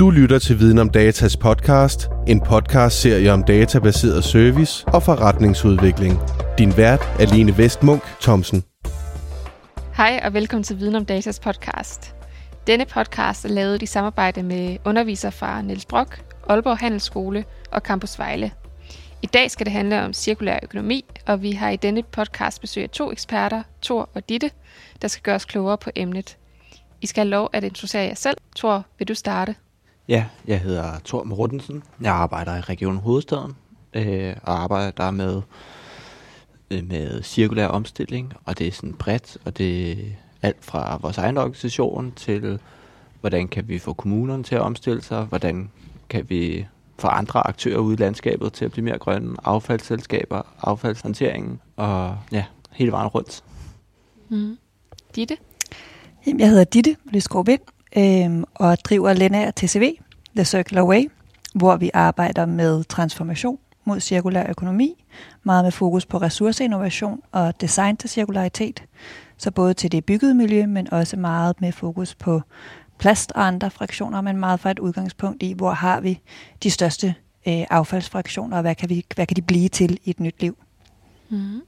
Du 0.00 0.10
lytter 0.10 0.38
til 0.38 0.58
Viden 0.58 0.78
om 0.78 0.90
Datas 0.90 1.36
podcast, 1.36 2.08
en 2.28 2.40
podcast-serie 2.40 3.32
om 3.32 3.42
databaseret 3.42 4.24
service 4.24 4.88
og 4.88 5.02
forretningsudvikling. 5.02 6.18
Din 6.58 6.76
vært 6.76 7.00
er 7.20 7.34
Line 7.34 7.58
Vestmunk 7.58 8.02
Thomsen. 8.20 8.64
Hej 9.94 10.20
og 10.24 10.34
velkommen 10.34 10.64
til 10.64 10.78
Viden 10.78 10.94
om 10.94 11.04
Datas 11.04 11.40
podcast. 11.40 12.14
Denne 12.66 12.84
podcast 12.84 13.44
er 13.44 13.48
lavet 13.48 13.82
i 13.82 13.86
samarbejde 13.86 14.42
med 14.42 14.76
undervisere 14.84 15.32
fra 15.32 15.62
Niels 15.62 15.86
Brock, 15.86 16.24
Aalborg 16.48 16.78
Handelsskole 16.78 17.44
og 17.72 17.80
Campus 17.80 18.18
Vejle. 18.18 18.50
I 19.22 19.26
dag 19.26 19.50
skal 19.50 19.66
det 19.66 19.72
handle 19.72 20.02
om 20.02 20.12
cirkulær 20.12 20.58
økonomi, 20.62 21.04
og 21.26 21.42
vi 21.42 21.52
har 21.52 21.70
i 21.70 21.76
denne 21.76 22.02
podcast 22.02 22.60
besøg 22.60 22.82
af 22.82 22.90
to 22.90 23.12
eksperter, 23.12 23.62
Thor 23.82 24.08
og 24.14 24.28
Ditte, 24.28 24.50
der 25.02 25.08
skal 25.08 25.22
gøre 25.22 25.36
os 25.36 25.44
klogere 25.44 25.78
på 25.78 25.90
emnet. 25.94 26.36
I 27.02 27.06
skal 27.06 27.20
have 27.20 27.30
lov 27.30 27.50
at 27.52 27.64
introducere 27.64 28.02
jer 28.02 28.14
selv. 28.14 28.36
Thor, 28.56 28.84
vil 28.98 29.08
du 29.08 29.14
starte? 29.14 29.54
Ja, 30.08 30.26
jeg 30.46 30.60
hedder 30.60 30.98
Thor 31.04 31.24
Mortensen. 31.24 31.82
Jeg 32.00 32.12
arbejder 32.12 32.56
i 32.56 32.60
Region 32.60 32.96
Hovedstaden 32.96 33.56
øh, 33.94 34.34
og 34.42 34.62
arbejder 34.62 34.90
der 34.90 35.10
med, 35.10 35.42
øh, 36.70 36.88
med 36.88 37.22
cirkulær 37.22 37.66
omstilling, 37.66 38.32
og 38.44 38.58
det 38.58 38.66
er 38.66 38.72
sådan 38.72 38.94
bredt, 38.94 39.38
og 39.44 39.58
det 39.58 39.92
er 39.92 39.96
alt 40.42 40.64
fra 40.64 40.98
vores 41.02 41.18
egen 41.18 41.38
organisation 41.38 42.12
til, 42.16 42.58
hvordan 43.20 43.48
kan 43.48 43.68
vi 43.68 43.78
få 43.78 43.92
kommunerne 43.92 44.42
til 44.42 44.54
at 44.54 44.60
omstille 44.60 45.02
sig, 45.02 45.24
hvordan 45.24 45.70
kan 46.08 46.30
vi 46.30 46.66
få 46.98 47.06
andre 47.06 47.46
aktører 47.46 47.78
ude 47.78 47.94
i 47.94 47.96
landskabet 47.96 48.52
til 48.52 48.64
at 48.64 48.72
blive 48.72 48.84
mere 48.84 48.98
grønne, 48.98 49.36
affaldsselskaber, 49.44 50.42
affaldshåndteringen, 50.60 51.60
og 51.76 52.18
ja, 52.32 52.44
hele 52.72 52.92
vejen 52.92 53.08
rundt. 53.08 53.44
Mm. 54.28 54.58
Ditte? 55.14 55.36
Jeg 56.26 56.48
hedder 56.48 56.64
Ditte 56.64 56.96
Lyskov 57.04 57.46
Vind, 57.46 57.60
øh, 57.98 58.44
og 58.54 58.78
driver 58.84 59.12
Lenær 59.12 59.50
TCV, 59.50 59.96
The 60.36 60.44
Circular 60.44 60.84
Way, 60.84 61.10
hvor 61.54 61.76
vi 61.76 61.90
arbejder 61.94 62.46
med 62.46 62.84
transformation 62.84 63.58
mod 63.84 64.00
cirkulær 64.00 64.46
økonomi, 64.50 65.04
meget 65.42 65.64
med 65.64 65.72
fokus 65.72 66.06
på 66.06 66.18
ressourceinnovation 66.18 67.20
og 67.32 67.60
design 67.60 67.96
til 67.96 68.10
cirkularitet, 68.10 68.84
så 69.36 69.50
både 69.50 69.74
til 69.74 69.92
det 69.92 70.04
byggede 70.04 70.34
miljø, 70.34 70.66
men 70.66 70.92
også 70.92 71.16
meget 71.16 71.60
med 71.60 71.72
fokus 71.72 72.14
på 72.14 72.42
plast 72.98 73.32
og 73.32 73.46
andre 73.46 73.70
fraktioner, 73.70 74.20
men 74.20 74.36
meget 74.36 74.60
fra 74.60 74.70
et 74.70 74.78
udgangspunkt 74.78 75.42
i, 75.42 75.52
hvor 75.52 75.70
har 75.70 76.00
vi 76.00 76.20
de 76.62 76.70
største 76.70 77.14
øh, 77.48 77.64
affaldsfraktioner, 77.70 78.56
og 78.56 78.60
hvad 78.60 78.74
kan, 78.74 78.88
vi, 78.88 79.04
hvad 79.14 79.26
kan 79.26 79.36
de 79.36 79.42
blive 79.42 79.68
til 79.68 79.98
i 80.04 80.10
et 80.10 80.20
nyt 80.20 80.40
liv. 80.40 80.56
Mm. 81.28 81.60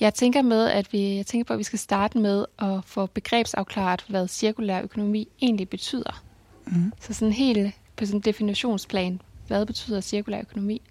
Jeg 0.00 0.14
tænker 0.14 0.42
med, 0.42 0.66
at 0.66 0.92
vi, 0.92 1.16
jeg 1.16 1.26
tænker 1.26 1.44
på, 1.44 1.52
at 1.52 1.58
vi 1.58 1.64
skal 1.64 1.78
starte 1.78 2.18
med 2.18 2.44
at 2.58 2.84
få 2.84 3.06
begrebsafklaret, 3.06 4.04
hvad 4.08 4.28
cirkulær 4.28 4.82
økonomi 4.82 5.28
egentlig 5.42 5.68
betyder. 5.68 6.22
Mm. 6.66 6.92
Så 7.00 7.14
sådan 7.14 7.32
helt 7.32 7.74
på 7.96 8.06
sådan 8.06 8.18
en 8.18 8.22
definitionsplan, 8.22 9.20
hvad 9.46 9.66
betyder 9.66 10.00
cirkulær 10.00 10.40
økonomi? 10.40 10.82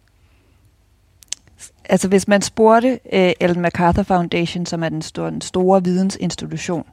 Altså 1.89 2.07
hvis 2.07 2.27
man 2.27 2.41
spurgte 2.41 2.99
uh, 3.13 3.31
Ellen 3.39 3.61
MacArthur 3.61 4.03
Foundation, 4.03 4.65
som 4.65 4.83
er 4.83 4.89
den 4.89 5.01
store, 5.01 5.31
den 5.31 5.41
store 5.41 5.83
vidensinstitution 5.83 6.85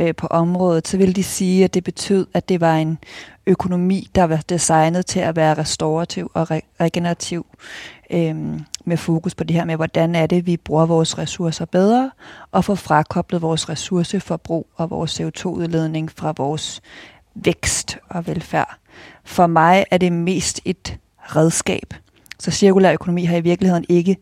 uh, 0.00 0.10
på 0.16 0.26
området, 0.26 0.88
så 0.88 0.96
ville 0.96 1.14
de 1.14 1.22
sige, 1.22 1.64
at 1.64 1.74
det 1.74 1.84
betød, 1.84 2.26
at 2.34 2.48
det 2.48 2.60
var 2.60 2.76
en 2.76 2.98
økonomi, 3.46 4.08
der 4.14 4.24
var 4.24 4.42
designet 4.48 5.06
til 5.06 5.20
at 5.20 5.36
være 5.36 5.54
restaurativ 5.54 6.30
og 6.34 6.50
re- 6.50 6.76
regenerativ, 6.80 7.46
uh, 8.14 8.60
med 8.84 8.96
fokus 8.96 9.34
på 9.34 9.44
det 9.44 9.56
her 9.56 9.64
med, 9.64 9.76
hvordan 9.76 10.14
er 10.14 10.26
det, 10.26 10.46
vi 10.46 10.56
bruger 10.56 10.86
vores 10.86 11.18
ressourcer 11.18 11.64
bedre, 11.64 12.10
og 12.52 12.64
få 12.64 12.74
frakoblet 12.74 13.42
vores 13.42 13.68
ressourceforbrug 13.68 14.66
og 14.76 14.90
vores 14.90 15.20
CO2-udledning 15.20 16.10
fra 16.16 16.34
vores 16.36 16.80
vækst 17.34 17.98
og 18.08 18.26
velfærd. 18.26 18.76
For 19.24 19.46
mig 19.46 19.84
er 19.90 19.98
det 19.98 20.12
mest 20.12 20.60
et 20.64 20.96
redskab. 21.18 21.94
Så 22.42 22.50
cirkulær 22.50 22.92
økonomi 22.92 23.24
har 23.24 23.36
i 23.36 23.40
virkeligheden 23.40 23.84
ikke 23.88 24.16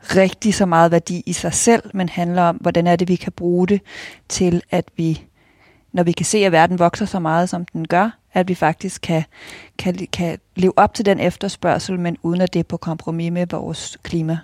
rigtig 0.00 0.54
så 0.54 0.66
meget 0.66 0.90
værdi 0.90 1.22
i 1.26 1.32
sig 1.32 1.54
selv, 1.54 1.82
men 1.94 2.08
handler 2.08 2.42
om, 2.42 2.56
hvordan 2.56 2.86
er 2.86 2.96
det, 2.96 3.08
vi 3.08 3.16
kan 3.16 3.32
bruge 3.32 3.66
det 3.66 3.80
til, 4.28 4.62
at 4.70 4.84
vi, 4.96 5.24
når 5.92 6.02
vi 6.02 6.12
kan 6.12 6.26
se, 6.26 6.38
at 6.38 6.52
verden 6.52 6.78
vokser 6.78 7.06
så 7.06 7.18
meget, 7.18 7.48
som 7.48 7.64
den 7.64 7.88
gør, 7.88 8.18
at 8.32 8.48
vi 8.48 8.54
faktisk 8.54 9.02
kan, 9.02 9.24
kan, 9.78 10.08
kan 10.12 10.38
leve 10.56 10.72
op 10.76 10.94
til 10.94 11.06
den 11.06 11.20
efterspørgsel, 11.20 12.00
men 12.00 12.16
uden 12.22 12.40
at 12.40 12.54
det 12.54 12.58
er 12.60 12.64
på 12.64 12.76
kompromis 12.76 13.32
med 13.32 13.46
vores 13.50 13.98
klima 14.02 14.38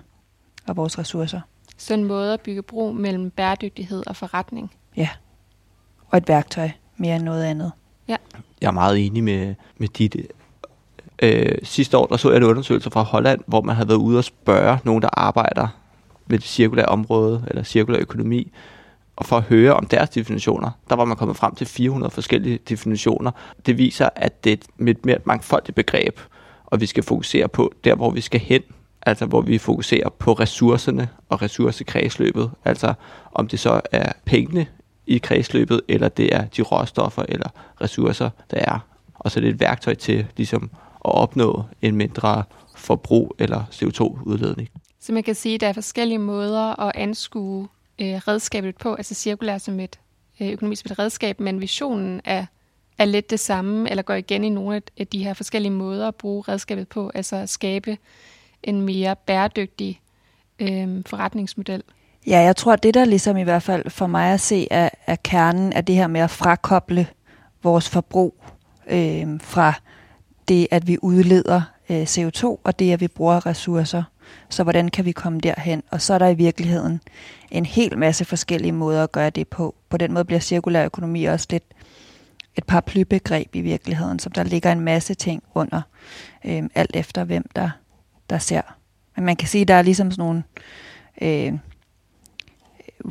og 0.67 0.77
vores 0.77 0.99
ressourcer. 0.99 1.41
Så 1.77 1.93
en 1.93 2.03
måde 2.03 2.33
at 2.33 2.41
bygge 2.41 2.61
bro 2.61 2.91
mellem 2.91 3.29
bæredygtighed 3.29 4.03
og 4.07 4.15
forretning. 4.15 4.71
Ja, 4.97 5.09
og 6.07 6.17
et 6.17 6.27
værktøj 6.27 6.69
mere 6.97 7.15
end 7.15 7.23
noget 7.23 7.43
andet. 7.43 7.71
Ja. 8.07 8.15
Jeg 8.61 8.67
er 8.67 8.71
meget 8.71 9.05
enig 9.05 9.23
med, 9.23 9.55
med 9.77 9.87
dit. 9.87 10.15
Øh, 11.23 11.55
sidste 11.63 11.97
år 11.97 12.05
der 12.05 12.17
så 12.17 12.29
jeg 12.29 12.37
en 12.37 12.43
undersøgelse 12.43 12.91
fra 12.91 13.01
Holland, 13.01 13.41
hvor 13.47 13.61
man 13.61 13.75
havde 13.75 13.89
været 13.89 13.97
ude 13.97 14.17
og 14.17 14.23
spørge 14.23 14.79
nogen, 14.83 15.01
der 15.01 15.09
arbejder 15.13 15.67
med 16.27 16.37
det 16.37 16.47
cirkulære 16.47 16.85
område, 16.85 17.43
eller 17.47 17.63
cirkulær 17.63 17.99
økonomi, 17.99 18.51
og 19.15 19.25
for 19.25 19.37
at 19.37 19.43
høre 19.43 19.73
om 19.73 19.85
deres 19.85 20.09
definitioner, 20.09 20.71
der 20.89 20.95
var 20.95 21.05
man 21.05 21.17
kommet 21.17 21.37
frem 21.37 21.55
til 21.55 21.67
400 21.67 22.11
forskellige 22.11 22.59
definitioner. 22.69 23.31
Det 23.65 23.77
viser, 23.77 24.09
at 24.15 24.43
det 24.43 24.51
er 24.51 24.87
et 24.87 25.05
mere 25.05 25.17
mangfoldigt 25.25 25.75
begreb, 25.75 26.19
og 26.65 26.81
vi 26.81 26.85
skal 26.85 27.03
fokusere 27.03 27.47
på 27.47 27.71
der, 27.83 27.95
hvor 27.95 28.11
vi 28.11 28.21
skal 28.21 28.39
hen, 28.39 28.61
altså 29.01 29.25
hvor 29.25 29.41
vi 29.41 29.57
fokuserer 29.57 30.09
på 30.09 30.33
ressourcerne 30.33 31.09
og 31.29 31.41
ressourcekredsløbet, 31.41 32.51
altså 32.65 32.93
om 33.31 33.47
det 33.47 33.59
så 33.59 33.81
er 33.91 34.11
pengene 34.25 34.67
i 35.07 35.17
kredsløbet, 35.17 35.81
eller 35.87 36.09
det 36.09 36.35
er 36.35 36.45
de 36.45 36.61
råstoffer 36.61 37.23
eller 37.29 37.49
ressourcer, 37.81 38.29
der 38.51 38.57
er. 38.57 38.79
Og 39.15 39.31
så 39.31 39.39
er 39.39 39.41
det 39.41 39.49
et 39.49 39.59
værktøj 39.59 39.93
til 39.93 40.25
ligesom 40.37 40.69
at 41.05 41.11
opnå 41.11 41.63
en 41.81 41.95
mindre 41.95 42.43
forbrug 42.75 43.35
eller 43.39 43.63
CO2-udledning. 43.71 44.69
Så 44.99 45.13
man 45.13 45.23
kan 45.23 45.35
sige, 45.35 45.55
at 45.55 45.61
der 45.61 45.67
er 45.67 45.73
forskellige 45.73 46.19
måder 46.19 46.79
at 46.79 46.91
anskue 46.95 47.67
øh, 48.01 48.15
redskabet 48.15 48.75
på, 48.75 48.93
altså 48.93 49.13
cirkulær 49.13 49.57
som 49.57 49.79
et 49.79 49.99
øh, 50.39 50.51
økonomi 50.51 50.75
som 50.75 50.91
et 50.91 50.99
redskab, 50.99 51.39
men 51.39 51.61
visionen 51.61 52.21
er, 52.25 52.45
er 52.97 53.05
lidt 53.05 53.29
det 53.29 53.39
samme, 53.39 53.89
eller 53.89 54.03
går 54.03 54.13
igen 54.13 54.43
i 54.43 54.49
nogle 54.49 54.81
af 54.97 55.07
de 55.07 55.23
her 55.23 55.33
forskellige 55.33 55.71
måder 55.71 56.07
at 56.07 56.15
bruge 56.15 56.43
redskabet 56.47 56.87
på, 56.87 57.11
altså 57.15 57.35
at 57.35 57.49
skabe 57.49 57.97
en 58.63 58.81
mere 58.81 59.15
bæredygtig 59.15 60.01
øh, 60.59 61.03
forretningsmodel. 61.05 61.83
Ja, 62.27 62.39
jeg 62.39 62.55
tror, 62.55 62.73
at 62.73 62.83
det 62.83 62.93
der 62.93 63.05
ligesom 63.05 63.37
i 63.37 63.43
hvert 63.43 63.63
fald 63.63 63.89
for 63.89 64.07
mig 64.07 64.33
at 64.33 64.39
se 64.39 64.67
er, 64.71 64.89
er 65.07 65.15
kernen 65.15 65.73
af 65.73 65.85
det 65.85 65.95
her 65.95 66.07
med 66.07 66.21
at 66.21 66.29
frakoble 66.29 67.07
vores 67.63 67.89
forbrug 67.89 68.43
øh, 68.87 69.39
fra 69.41 69.73
det, 70.47 70.67
at 70.71 70.87
vi 70.87 70.97
udleder 71.01 71.61
øh, 71.89 72.03
CO2, 72.03 72.45
og 72.45 72.79
det, 72.79 72.91
at 72.91 73.01
vi 73.01 73.07
bruger 73.07 73.45
ressourcer. 73.45 74.03
Så 74.49 74.63
hvordan 74.63 74.89
kan 74.89 75.05
vi 75.05 75.11
komme 75.11 75.39
derhen? 75.39 75.83
Og 75.91 76.01
så 76.01 76.13
er 76.13 76.17
der 76.17 76.27
i 76.27 76.33
virkeligheden 76.33 77.01
en 77.51 77.65
hel 77.65 77.97
masse 77.97 78.25
forskellige 78.25 78.71
måder 78.71 79.03
at 79.03 79.11
gøre 79.11 79.29
det 79.29 79.47
på. 79.47 79.75
På 79.89 79.97
den 79.97 80.13
måde 80.13 80.25
bliver 80.25 80.39
cirkulær 80.39 80.85
økonomi 80.85 81.25
også 81.25 81.47
lidt 81.49 81.63
et 82.55 82.63
paraplybegreb 82.63 83.55
i 83.55 83.61
virkeligheden, 83.61 84.19
som 84.19 84.31
der 84.31 84.43
ligger 84.43 84.71
en 84.71 84.79
masse 84.79 85.13
ting 85.13 85.43
under, 85.55 85.81
øh, 86.45 86.63
alt 86.75 86.95
efter 86.95 87.23
hvem 87.23 87.45
der, 87.55 87.69
der 88.29 88.37
ser. 88.37 88.61
Men 89.15 89.25
man 89.25 89.35
kan 89.35 89.47
sige, 89.47 89.61
at 89.61 89.67
der 89.67 89.73
er 89.73 89.81
ligesom 89.81 90.11
sådan 90.11 90.25
nogle 90.25 90.43
øh, 91.21 91.53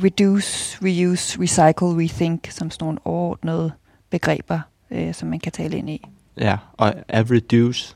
reduce, 0.05 0.79
reuse, 0.83 1.41
recycle, 1.41 2.05
rethink, 2.05 2.51
som 2.51 2.71
sådan 2.71 2.85
nogle 2.85 2.99
overordnede 3.05 3.73
begreber, 4.11 4.61
øh, 4.91 5.15
som 5.15 5.29
man 5.29 5.41
kan 5.41 5.53
tale 5.53 5.77
ind 5.77 5.91
i. 5.91 6.09
Ja, 6.41 6.57
og 6.73 6.95
at 7.09 7.31
reduce 7.31 7.95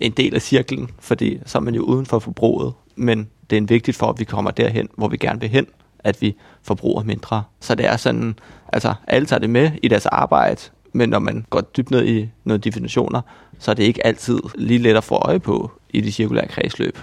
en 0.00 0.12
del 0.12 0.34
af 0.34 0.42
cirklen, 0.42 0.90
fordi 0.98 1.38
så 1.46 1.58
er 1.58 1.62
man 1.62 1.74
jo 1.74 1.82
uden 1.82 2.06
for 2.06 2.18
forbruget, 2.18 2.72
men 2.96 3.28
det 3.50 3.58
er 3.58 3.62
vigtigt 3.62 3.96
for, 3.96 4.06
at 4.06 4.18
vi 4.18 4.24
kommer 4.24 4.50
derhen, 4.50 4.88
hvor 4.96 5.08
vi 5.08 5.16
gerne 5.16 5.40
vil 5.40 5.48
hen, 5.48 5.66
at 5.98 6.22
vi 6.22 6.36
forbruger 6.62 7.02
mindre. 7.02 7.42
Så 7.60 7.74
det 7.74 7.86
er 7.86 7.96
sådan, 7.96 8.38
altså 8.72 8.94
alle 9.06 9.26
tager 9.26 9.40
det 9.40 9.50
med 9.50 9.70
i 9.82 9.88
deres 9.88 10.06
arbejde, 10.06 10.60
men 10.92 11.08
når 11.08 11.18
man 11.18 11.46
går 11.50 11.60
dybt 11.60 11.90
ned 11.90 12.06
i 12.06 12.28
nogle 12.44 12.60
definitioner, 12.60 13.20
så 13.58 13.70
er 13.70 13.74
det 13.74 13.82
ikke 13.82 14.06
altid 14.06 14.40
lige 14.54 14.78
let 14.78 14.96
at 14.96 15.04
få 15.04 15.14
øje 15.14 15.40
på 15.40 15.72
i 15.90 16.00
de 16.00 16.12
cirkulære 16.12 16.48
kredsløb. 16.48 16.98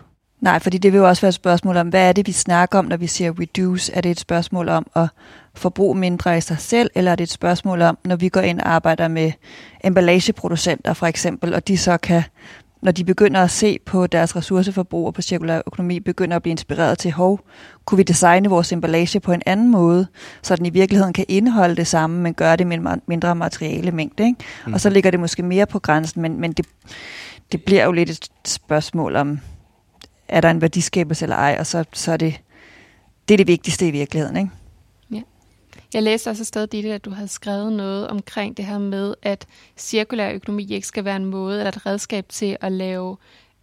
Nej, 0.46 0.60
fordi 0.60 0.78
det 0.78 0.92
vil 0.92 0.98
jo 0.98 1.08
også 1.08 1.22
være 1.22 1.30
et 1.30 1.36
spørgsmål 1.36 1.78
om, 1.78 1.88
hvad 1.88 2.10
er 2.10 2.14
det, 2.14 2.28
vi 2.28 2.32
snakker 2.32 2.80
om, 2.80 2.86
når 2.86 2.98
vi 2.98 3.08
siger 3.08 3.40
reduce? 3.40 3.94
Er 3.94 4.02
det 4.02 4.12
et 4.12 4.20
spørgsmål 4.20 4.70
om 4.70 4.88
at 4.96 5.08
forbruge 5.56 5.96
mindre 5.96 6.38
i 6.38 6.42
sig 6.42 6.60
selv, 6.60 6.90
eller 6.96 7.12
er 7.12 7.16
det 7.16 7.24
et 7.24 7.32
spørgsmål 7.32 7.82
om, 7.82 7.98
når 8.06 8.16
vi 8.16 8.30
går 8.30 8.42
ind 8.42 8.60
og 8.60 8.70
arbejder 8.70 9.08
med 9.08 9.32
emballageproducenter 9.84 10.94
for 10.94 11.06
eksempel, 11.06 11.54
og 11.54 11.68
de 11.68 11.78
så 11.78 11.98
kan, 11.98 12.24
når 12.82 12.92
de 12.92 13.04
begynder 13.04 13.42
at 13.42 13.52
se 13.52 13.80
på 13.86 14.08
deres 14.08 14.36
ressourceforbrug 14.36 15.08
og 15.08 15.14
på 15.14 15.22
cirkulær 15.22 15.62
økonomi, 15.68 16.00
begynder 16.00 16.36
at 16.36 16.42
blive 16.42 16.52
inspireret 16.52 16.98
til, 16.98 17.12
hov, 17.12 17.40
kunne 17.86 17.98
vi 17.98 18.04
designe 18.04 18.50
vores 18.50 18.72
emballage 18.72 19.20
på 19.20 19.32
en 19.32 19.42
anden 19.46 19.72
måde, 19.72 20.08
så 20.42 20.56
den 20.56 20.66
i 20.66 20.70
virkeligheden 20.70 21.14
kan 21.14 21.26
indeholde 21.28 21.76
det 21.76 21.88
samme, 21.88 22.22
men 22.22 22.34
gøre 22.34 22.56
det 22.56 22.68
med 22.68 22.78
en 22.78 22.88
mindre 23.08 23.36
materiale 23.36 23.92
mængde. 23.92 24.24
Ikke? 24.24 24.38
Mm. 24.68 24.74
Og 24.74 24.82
så 24.82 24.90
ligger 24.90 25.12
det 25.12 25.20
måske 25.20 25.44
mere 25.44 25.66
på 25.66 25.80
grænsen, 25.80 26.22
men, 26.22 26.42
men 26.42 26.52
det, 26.52 26.66
det 27.52 27.64
bliver 27.64 27.86
jo 27.86 27.92
lidt 27.92 28.10
et 28.10 28.30
spørgsmål 28.46 29.16
om, 29.16 29.40
er 30.28 30.42
der 30.42 30.52
en 30.52 30.62
værdiskabelse 30.62 31.26
eller 31.26 31.36
ej, 31.36 31.56
og 31.60 31.68
så, 31.68 31.86
så 31.94 32.12
er 32.12 32.18
det, 32.18 32.42
det 33.28 33.34
er 33.34 33.38
det 33.38 33.48
vigtigste 33.48 33.88
i 33.88 33.92
virkeligheden. 33.92 34.38
Ikke? 34.38 34.50
Ja. 35.12 35.22
Jeg 35.94 36.04
læste 36.04 36.30
også 36.30 36.44
et 36.44 36.48
sted, 36.48 36.68
Ditte, 36.68 36.94
at 36.94 37.06
du 37.06 37.10
havde 37.10 37.28
skrevet 37.28 37.74
noget 37.74 38.08
omkring 38.08 38.58
det 38.58 38.66
her 38.66 38.78
med, 38.78 39.14
at 39.22 39.48
cirkulær 39.78 40.32
økonomi 40.32 40.74
ikke 40.74 40.88
skal 40.88 41.06
være 41.06 41.16
en 41.16 41.26
måde 41.26 41.58
eller 41.58 41.72
et 41.72 41.86
redskab 41.86 42.26
til 42.30 42.58
at 42.62 42.72
lave 42.72 43.18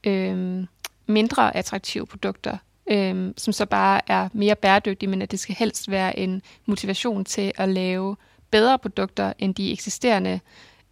øh, 0.04 0.64
mindre 1.06 1.56
attraktive 1.56 2.06
produkter, 2.06 2.56
øh, 2.90 3.32
som 3.36 3.52
så 3.52 3.66
bare 3.66 4.00
er 4.06 4.28
mere 4.32 4.56
bæredygtige, 4.56 5.10
men 5.10 5.22
at 5.22 5.30
det 5.30 5.40
skal 5.40 5.54
helst 5.54 5.90
være 5.90 6.18
en 6.18 6.42
motivation 6.66 7.24
til 7.24 7.52
at 7.54 7.68
lave 7.68 8.16
bedre 8.50 8.78
produkter 8.78 9.32
end 9.38 9.54
de 9.54 9.72
eksisterende 9.72 10.40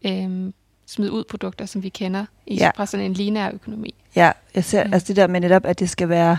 øh, 0.06 0.52
smid 0.90 1.10
ud 1.10 1.24
produkter, 1.24 1.66
som 1.66 1.82
vi 1.82 1.88
kender 1.88 2.24
i 2.46 2.54
ja. 2.54 2.70
fra 2.76 2.86
sådan 2.86 3.06
en 3.06 3.12
lineær 3.12 3.50
økonomi. 3.54 3.94
Ja, 4.16 4.32
jeg 4.54 4.64
ser 4.64 4.84
mm. 4.84 4.92
altså 4.92 5.08
det 5.08 5.16
der 5.16 5.26
med 5.26 5.40
netop, 5.40 5.66
at 5.66 5.78
det 5.78 5.90
skal 5.90 6.08
være 6.08 6.38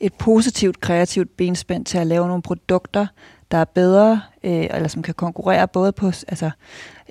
et 0.00 0.14
positivt, 0.14 0.80
kreativt 0.80 1.36
benspænd 1.36 1.84
til 1.84 1.98
at 1.98 2.06
lave 2.06 2.26
nogle 2.26 2.42
produkter, 2.42 3.06
der 3.50 3.58
er 3.58 3.64
bedre, 3.64 4.20
øh, 4.44 4.66
eller 4.70 4.88
som 4.88 5.02
kan 5.02 5.14
konkurrere 5.14 5.68
både 5.68 5.92
på 5.92 6.06
altså, 6.06 6.50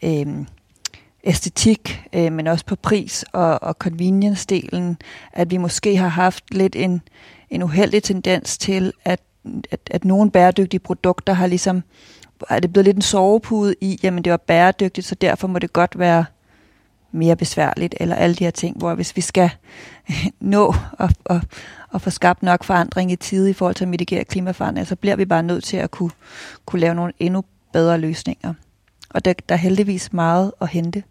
øh, 0.03 0.45
æstetik, 1.23 2.03
øh, 2.13 2.31
men 2.31 2.47
også 2.47 2.65
på 2.65 2.75
pris 2.75 3.25
og, 3.33 3.63
og 3.63 3.75
convenience-delen, 3.83 4.95
at 5.33 5.51
vi 5.51 5.57
måske 5.57 5.97
har 5.97 6.07
haft 6.07 6.43
lidt 6.53 6.75
en, 6.75 7.01
en 7.49 7.63
uheldig 7.63 8.03
tendens 8.03 8.57
til, 8.57 8.93
at, 9.05 9.19
at, 9.71 9.79
at 9.91 10.05
nogle 10.05 10.31
bæredygtige 10.31 10.79
produkter 10.79 11.33
har 11.33 11.47
ligesom, 11.47 11.83
er 12.49 12.59
det 12.59 12.73
blevet 12.73 12.85
lidt 12.85 12.95
en 12.95 13.01
sovepude 13.01 13.75
i, 13.81 13.99
jamen 14.03 14.23
det 14.23 14.31
var 14.31 14.38
bæredygtigt, 14.38 15.07
så 15.07 15.15
derfor 15.15 15.47
må 15.47 15.59
det 15.59 15.73
godt 15.73 15.99
være 15.99 16.25
mere 17.12 17.36
besværligt, 17.36 17.96
eller 18.00 18.16
alle 18.16 18.36
de 18.36 18.44
her 18.44 18.52
ting, 18.52 18.78
hvor 18.78 18.96
hvis 18.96 19.16
vi 19.16 19.22
skal 19.22 19.50
nå 20.40 20.75
at, 21.00 21.13
at, 21.25 21.44
at 21.94 22.02
få 22.02 22.10
skabt 22.10 22.44
nok 22.44 22.63
forandring 22.63 23.12
i 23.12 23.16
tid 23.16 23.48
i 23.48 23.54
forhold 23.54 23.75
til 23.75 23.84
at 23.84 23.90
mitigere 23.90 24.24
klimaforandringer, 24.24 24.86
så 24.86 24.96
bliver 24.96 25.16
vi 25.16 25.25
bare 25.25 25.44
nødt 25.44 25.63
til 25.63 25.78
at 25.78 25.92
kunne, 25.92 26.12
kunne 26.66 26.80
lave 26.80 26.96
nogle 26.96 27.13
endnu 27.19 27.44
bedre 27.74 27.98
løsninger. 27.98 28.54
Og 29.10 29.25
der, 29.25 29.34
der 29.50 29.56
er 29.56 29.60
heldigvis 29.60 30.13
meget 30.13 30.52
at 30.62 30.68
hente, 30.68 31.04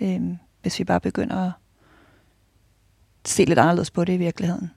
øh, 0.00 0.20
hvis 0.62 0.78
vi 0.78 0.84
bare 0.84 1.00
begynder 1.00 1.36
at 1.36 1.52
se 3.24 3.44
lidt 3.44 3.58
anderledes 3.58 3.90
på 3.90 4.04
det 4.04 4.12
i 4.12 4.16
virkeligheden. 4.16 4.70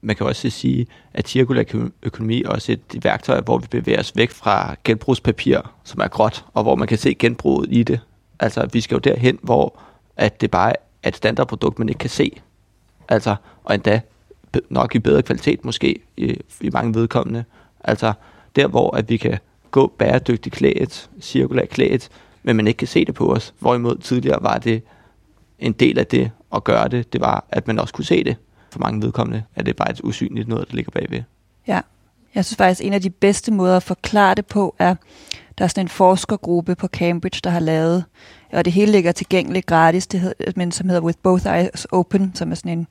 Man 0.00 0.16
kan 0.16 0.26
også 0.26 0.50
sige, 0.50 0.86
at 1.14 1.28
cirkulær 1.28 1.88
økonomi 2.02 2.42
er 2.42 2.48
også 2.48 2.72
et 2.72 3.04
værktøj, 3.04 3.40
hvor 3.40 3.58
vi 3.58 3.66
bevæger 3.70 4.00
os 4.00 4.12
væk 4.16 4.30
fra 4.30 4.76
genbrugspapir, 4.84 5.58
som 5.84 6.00
er 6.00 6.08
gråt, 6.08 6.44
og 6.54 6.62
hvor 6.62 6.74
man 6.74 6.88
kan 6.88 6.98
se 6.98 7.14
genbruget 7.14 7.68
i 7.70 7.82
det. 7.82 8.00
Altså, 8.40 8.68
vi 8.72 8.80
skal 8.80 8.94
jo 8.94 8.98
derhen, 8.98 9.38
hvor 9.42 9.80
at 10.16 10.40
det 10.40 10.50
bare 10.50 10.72
er 11.02 11.08
et 11.08 11.16
standardprodukt, 11.16 11.78
man 11.78 11.88
ikke 11.88 11.98
kan 11.98 12.10
se. 12.10 12.40
Altså, 13.08 13.36
og 13.64 13.74
endda 13.74 14.00
nok 14.70 14.94
i 14.94 14.98
bedre 14.98 15.22
kvalitet 15.22 15.64
måske 15.64 16.02
i, 16.16 16.36
i 16.60 16.70
mange 16.70 16.94
vedkommende. 16.94 17.44
Altså, 17.84 18.12
der 18.56 18.66
hvor 18.66 18.96
at 18.96 19.08
vi 19.08 19.16
kan 19.16 19.38
gå 19.70 19.86
bæredygtigt 19.98 20.54
klædet, 20.54 21.10
cirkulært 21.20 21.68
klædet, 21.68 22.08
men 22.42 22.56
man 22.56 22.66
ikke 22.66 22.78
kan 22.78 22.88
se 22.88 23.04
det 23.04 23.14
på 23.14 23.32
os. 23.32 23.54
Hvorimod 23.58 23.96
tidligere 23.96 24.42
var 24.42 24.58
det 24.58 24.82
en 25.58 25.72
del 25.72 25.98
af 25.98 26.06
det 26.06 26.30
at 26.54 26.64
gøre 26.64 26.88
det, 26.88 27.12
det 27.12 27.20
var, 27.20 27.44
at 27.48 27.66
man 27.66 27.78
også 27.78 27.94
kunne 27.94 28.04
se 28.04 28.24
det. 28.24 28.36
For 28.70 28.78
mange 28.78 29.02
vedkommende 29.02 29.44
er 29.54 29.62
det 29.62 29.76
bare 29.76 29.90
et 29.90 30.00
usynligt 30.04 30.48
noget, 30.48 30.68
der 30.68 30.74
ligger 30.74 30.90
bagved. 30.90 31.22
Ja, 31.66 31.80
jeg 32.34 32.44
synes 32.44 32.56
faktisk, 32.56 32.84
en 32.84 32.92
af 32.92 33.02
de 33.02 33.10
bedste 33.10 33.52
måder 33.52 33.76
at 33.76 33.82
forklare 33.82 34.34
det 34.34 34.46
på 34.46 34.74
er, 34.78 34.94
der 35.58 35.64
er 35.64 35.68
sådan 35.68 35.84
en 35.84 35.88
forskergruppe 35.88 36.74
på 36.74 36.86
Cambridge, 36.86 37.40
der 37.44 37.50
har 37.50 37.60
lavet, 37.60 38.04
og 38.52 38.64
det 38.64 38.72
hele 38.72 38.92
ligger 38.92 39.12
tilgængeligt 39.12 39.66
gratis, 39.66 40.06
det 40.06 40.20
hedder, 40.20 40.52
men 40.56 40.72
som 40.72 40.88
hedder 40.88 41.02
With 41.02 41.18
Both 41.22 41.46
Eyes 41.46 41.84
Open, 41.84 42.32
som 42.34 42.50
er 42.50 42.54
sådan 42.54 42.78
en 42.78 42.86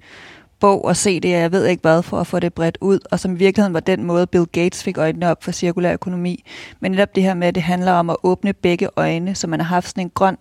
bog 0.60 0.86
og 0.86 0.98
se 0.98 1.20
det, 1.20 1.30
jeg 1.30 1.52
ved 1.52 1.66
ikke 1.66 1.82
hvad, 1.82 2.04
for 2.04 2.20
at 2.20 2.28
få 2.28 2.40
det 2.40 2.54
bredt 2.54 2.78
ud, 2.82 3.00
og 3.12 3.20
som 3.20 3.36
i 3.36 3.38
virkeligheden 3.38 3.74
var 3.74 3.80
den 3.80 4.04
måde, 4.04 4.28
Bill 4.28 4.46
Gates 4.46 4.84
fik 4.84 4.98
øjnene 4.98 5.30
op 5.32 5.44
for 5.44 5.52
cirkulær 5.52 5.94
økonomi. 5.94 6.44
Men 6.80 6.92
netop 6.92 7.16
det 7.16 7.24
her 7.24 7.34
med, 7.34 7.48
at 7.48 7.56
det 7.56 7.64
handler 7.64 7.92
om 7.92 8.10
at 8.10 8.16
åbne 8.24 8.54
begge 8.54 8.90
øjne, 8.96 9.36
så 9.36 9.48
man 9.48 9.60
har 9.60 9.68
haft 9.68 9.88
sådan 9.88 10.04
en 10.04 10.12
grøn, 10.14 10.38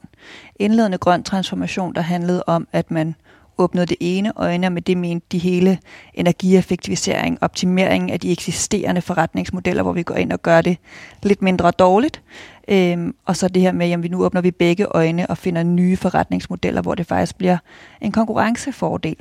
indledende 0.59 0.99
grøn 0.99 1.23
transformation, 1.23 1.95
der 1.95 2.01
handlede 2.01 2.43
om, 2.47 2.69
at 2.73 2.91
man 2.91 3.15
åbnede 3.61 3.87
det 3.87 3.97
ene 4.01 4.33
øjne, 4.37 4.67
og 4.67 4.73
med 4.73 4.83
det 4.83 4.97
mente 4.97 5.27
de 5.33 5.39
hele 5.39 5.79
energieffektivisering, 6.15 7.39
optimering 7.41 8.13
af 8.13 8.21
de 8.21 8.33
eksisterende 8.33 9.01
forretningsmodeller, 9.01 9.83
hvor 9.83 9.93
vi 9.93 10.03
går 10.03 10.15
ind 10.15 10.33
og 10.33 10.43
gør 10.43 10.61
det 10.61 10.77
lidt 11.23 11.43
mindre 11.43 11.71
dårligt. 11.71 12.23
Øhm, 12.69 13.15
og 13.25 13.37
så 13.37 13.49
det 13.49 13.63
her 13.63 13.73
med, 13.73 13.91
at 13.91 14.03
vi 14.03 14.09
nu 14.09 14.25
åbner 14.25 14.41
vi 14.41 14.51
begge 14.51 14.87
øjne 14.87 15.31
og 15.31 15.39
finder 15.39 15.63
nye 15.63 15.97
forretningsmodeller, 15.97 16.83
hvor 16.83 16.95
det 16.95 17.07
faktisk 17.07 17.39
bliver 17.39 17.59
en 18.01 18.13
konkurrencefordel. 18.13 19.17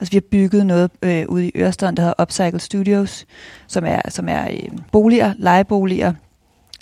Altså 0.00 0.10
vi 0.10 0.16
har 0.16 0.28
bygget 0.30 0.66
noget 0.66 0.90
øh, 1.02 1.24
ude 1.28 1.48
i 1.48 1.52
Ørestaden, 1.56 1.96
der 1.96 2.02
hedder 2.02 2.22
Upcycle 2.22 2.60
Studios, 2.60 3.26
som 3.66 3.84
er, 3.86 4.00
som 4.08 4.28
er 4.28 4.48
øh, 4.50 4.78
boliger, 4.92 5.32
lejeboliger, 5.38 6.12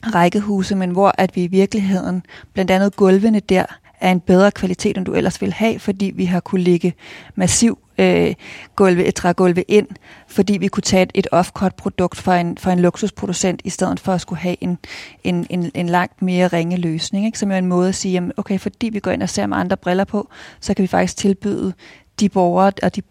rækkehuse, 0.03 0.77
men 0.77 0.91
hvor 0.91 1.15
at 1.19 1.37
vi 1.37 1.45
i 1.45 1.47
virkeligheden, 1.47 2.23
blandt 2.53 2.71
andet 2.71 2.97
gulvene 2.97 3.41
der, 3.41 3.65
af 4.03 4.11
en 4.11 4.21
bedre 4.21 4.51
kvalitet, 4.51 4.97
end 4.97 5.07
du 5.07 5.15
ellers 5.15 5.41
ville 5.41 5.53
have, 5.53 5.79
fordi 5.79 6.13
vi 6.15 6.25
har 6.25 6.41
kunne 6.41 6.63
lægge 6.63 6.95
massiv 7.35 7.79
øh, 7.99 8.35
gulve, 8.77 9.05
et 9.05 9.15
trægulve 9.15 9.63
ind, 9.63 9.87
fordi 10.27 10.59
vi 10.59 10.69
kunne 10.69 10.83
tage 10.83 11.07
et, 11.15 11.27
off-cut 11.33 11.75
produkt 11.77 12.17
fra 12.17 12.41
en, 12.41 12.59
fra 12.59 12.73
en 12.73 12.81
luksusproducent, 12.81 13.61
i 13.65 13.71
stedet 13.71 14.01
for 14.01 14.13
at 14.13 14.21
skulle 14.21 14.39
have 14.39 14.57
en, 14.61 14.79
en, 15.25 15.47
en, 15.51 15.71
en 15.75 15.89
langt 15.89 16.23
mere 16.23 16.49
ringe 16.49 16.77
løsning, 16.77 17.27
ikke? 17.27 17.39
som 17.39 17.51
er 17.51 17.59
en 17.59 17.67
måde 17.67 17.89
at 17.89 17.95
sige, 17.95 18.13
jamen, 18.13 18.33
okay, 18.37 18.59
fordi 18.59 18.89
vi 18.89 19.01
går 19.01 19.11
ind 19.11 19.23
og 19.23 19.29
ser 19.29 19.47
med 19.47 19.57
andre 19.57 19.77
briller 19.77 20.05
på, 20.05 20.29
så 20.61 20.75
kan 20.75 20.83
vi 20.83 20.87
faktisk 20.87 21.17
tilbyde 21.17 21.73
de 22.21 22.29
borgere 22.29 22.73
og 22.83 22.97
de 22.97 23.03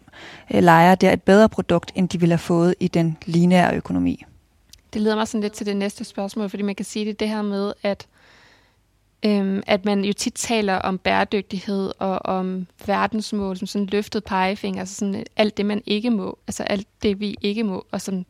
øh, 0.54 0.62
lejere 0.62 0.94
der 0.94 1.12
et 1.12 1.22
bedre 1.22 1.48
produkt, 1.48 1.92
end 1.94 2.08
de 2.08 2.20
ville 2.20 2.32
have 2.32 2.38
fået 2.38 2.74
i 2.80 2.88
den 2.88 3.16
lineære 3.26 3.76
økonomi. 3.76 4.24
Det 4.92 5.00
leder 5.00 5.16
mig 5.16 5.28
sådan 5.28 5.40
lidt 5.40 5.52
til 5.52 5.66
det 5.66 5.76
næste 5.76 6.04
spørgsmål, 6.04 6.50
fordi 6.50 6.62
man 6.62 6.74
kan 6.74 6.84
sige 6.84 7.04
det, 7.04 7.20
det 7.20 7.28
her 7.28 7.42
med, 7.42 7.72
at 7.82 8.06
øhm, 9.24 9.62
at 9.66 9.84
man 9.84 10.04
jo 10.04 10.12
tit 10.12 10.34
taler 10.34 10.74
om 10.74 10.98
bæredygtighed 10.98 11.92
og 11.98 12.18
om 12.24 12.66
verdensmål 12.86 13.56
som 13.56 13.66
sådan 13.66 13.86
løftet 13.86 14.24
pegefinger, 14.24 14.80
altså 14.80 14.94
sådan 14.94 15.14
øh, 15.14 15.22
alt 15.36 15.56
det, 15.56 15.66
man 15.66 15.82
ikke 15.86 16.10
må, 16.10 16.38
altså 16.46 16.62
alt 16.62 16.86
det, 17.02 17.20
vi 17.20 17.36
ikke 17.40 17.64
må, 17.64 17.86
og 17.90 18.00
sådan, 18.00 18.26